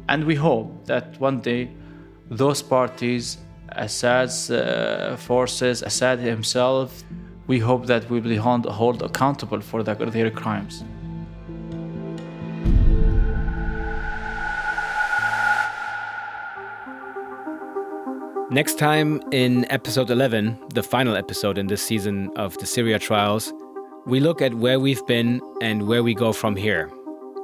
And 0.08 0.24
we 0.24 0.34
hope 0.34 0.86
that 0.86 1.18
one 1.20 1.40
day 1.40 1.70
those 2.30 2.62
parties, 2.62 3.38
Assad's 3.70 4.50
uh, 4.50 5.16
forces, 5.18 5.82
Assad 5.82 6.18
himself, 6.18 7.02
we 7.46 7.58
hope 7.58 7.86
that 7.86 8.08
we 8.08 8.20
will 8.20 8.28
be 8.28 8.36
hold, 8.36 8.66
hold 8.66 9.02
accountable 9.02 9.60
for 9.60 9.82
the, 9.82 9.94
their 9.94 10.30
crimes. 10.30 10.84
Next 18.52 18.78
time 18.78 19.22
in 19.32 19.64
episode 19.72 20.10
11, 20.10 20.58
the 20.74 20.82
final 20.82 21.16
episode 21.16 21.56
in 21.56 21.68
this 21.68 21.80
season 21.80 22.30
of 22.36 22.58
the 22.58 22.66
Syria 22.66 22.98
trials, 22.98 23.50
we 24.04 24.20
look 24.20 24.42
at 24.42 24.52
where 24.52 24.78
we've 24.78 25.04
been 25.06 25.40
and 25.62 25.88
where 25.88 26.02
we 26.02 26.14
go 26.14 26.34
from 26.34 26.54
here 26.54 26.90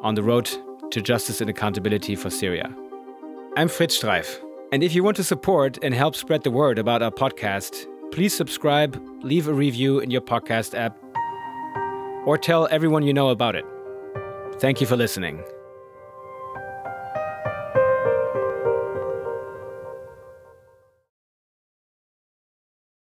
on 0.03 0.17
the 0.17 0.23
road 0.23 0.51
to 0.91 1.01
justice 1.01 1.41
and 1.41 1.49
accountability 1.49 2.15
for 2.15 2.29
Syria. 2.29 2.71
I'm 3.57 3.69
Fritz 3.69 3.99
Streiff, 3.99 4.39
and 4.71 4.83
if 4.83 4.95
you 4.95 5.03
want 5.03 5.17
to 5.17 5.25
support 5.25 5.79
and 5.83 5.95
help 5.95 6.15
spread 6.15 6.43
the 6.43 6.51
word 6.51 6.79
about 6.79 7.01
our 7.01 7.11
podcast, 7.11 7.87
please 8.13 8.37
subscribe, 8.37 9.03
leave 9.23 9.49
a 9.49 9.55
review 9.55 10.01
in 10.01 10.11
your 10.11 10.21
podcast 10.21 10.79
app, 10.79 10.95
or 12.27 12.37
tell 12.37 12.69
everyone 12.71 13.03
you 13.03 13.15
know 13.15 13.31
about 13.31 13.57
it. 13.57 13.65
Thank 14.61 14.83
you 14.83 14.87
for 14.87 14.97
listening. 14.97 15.43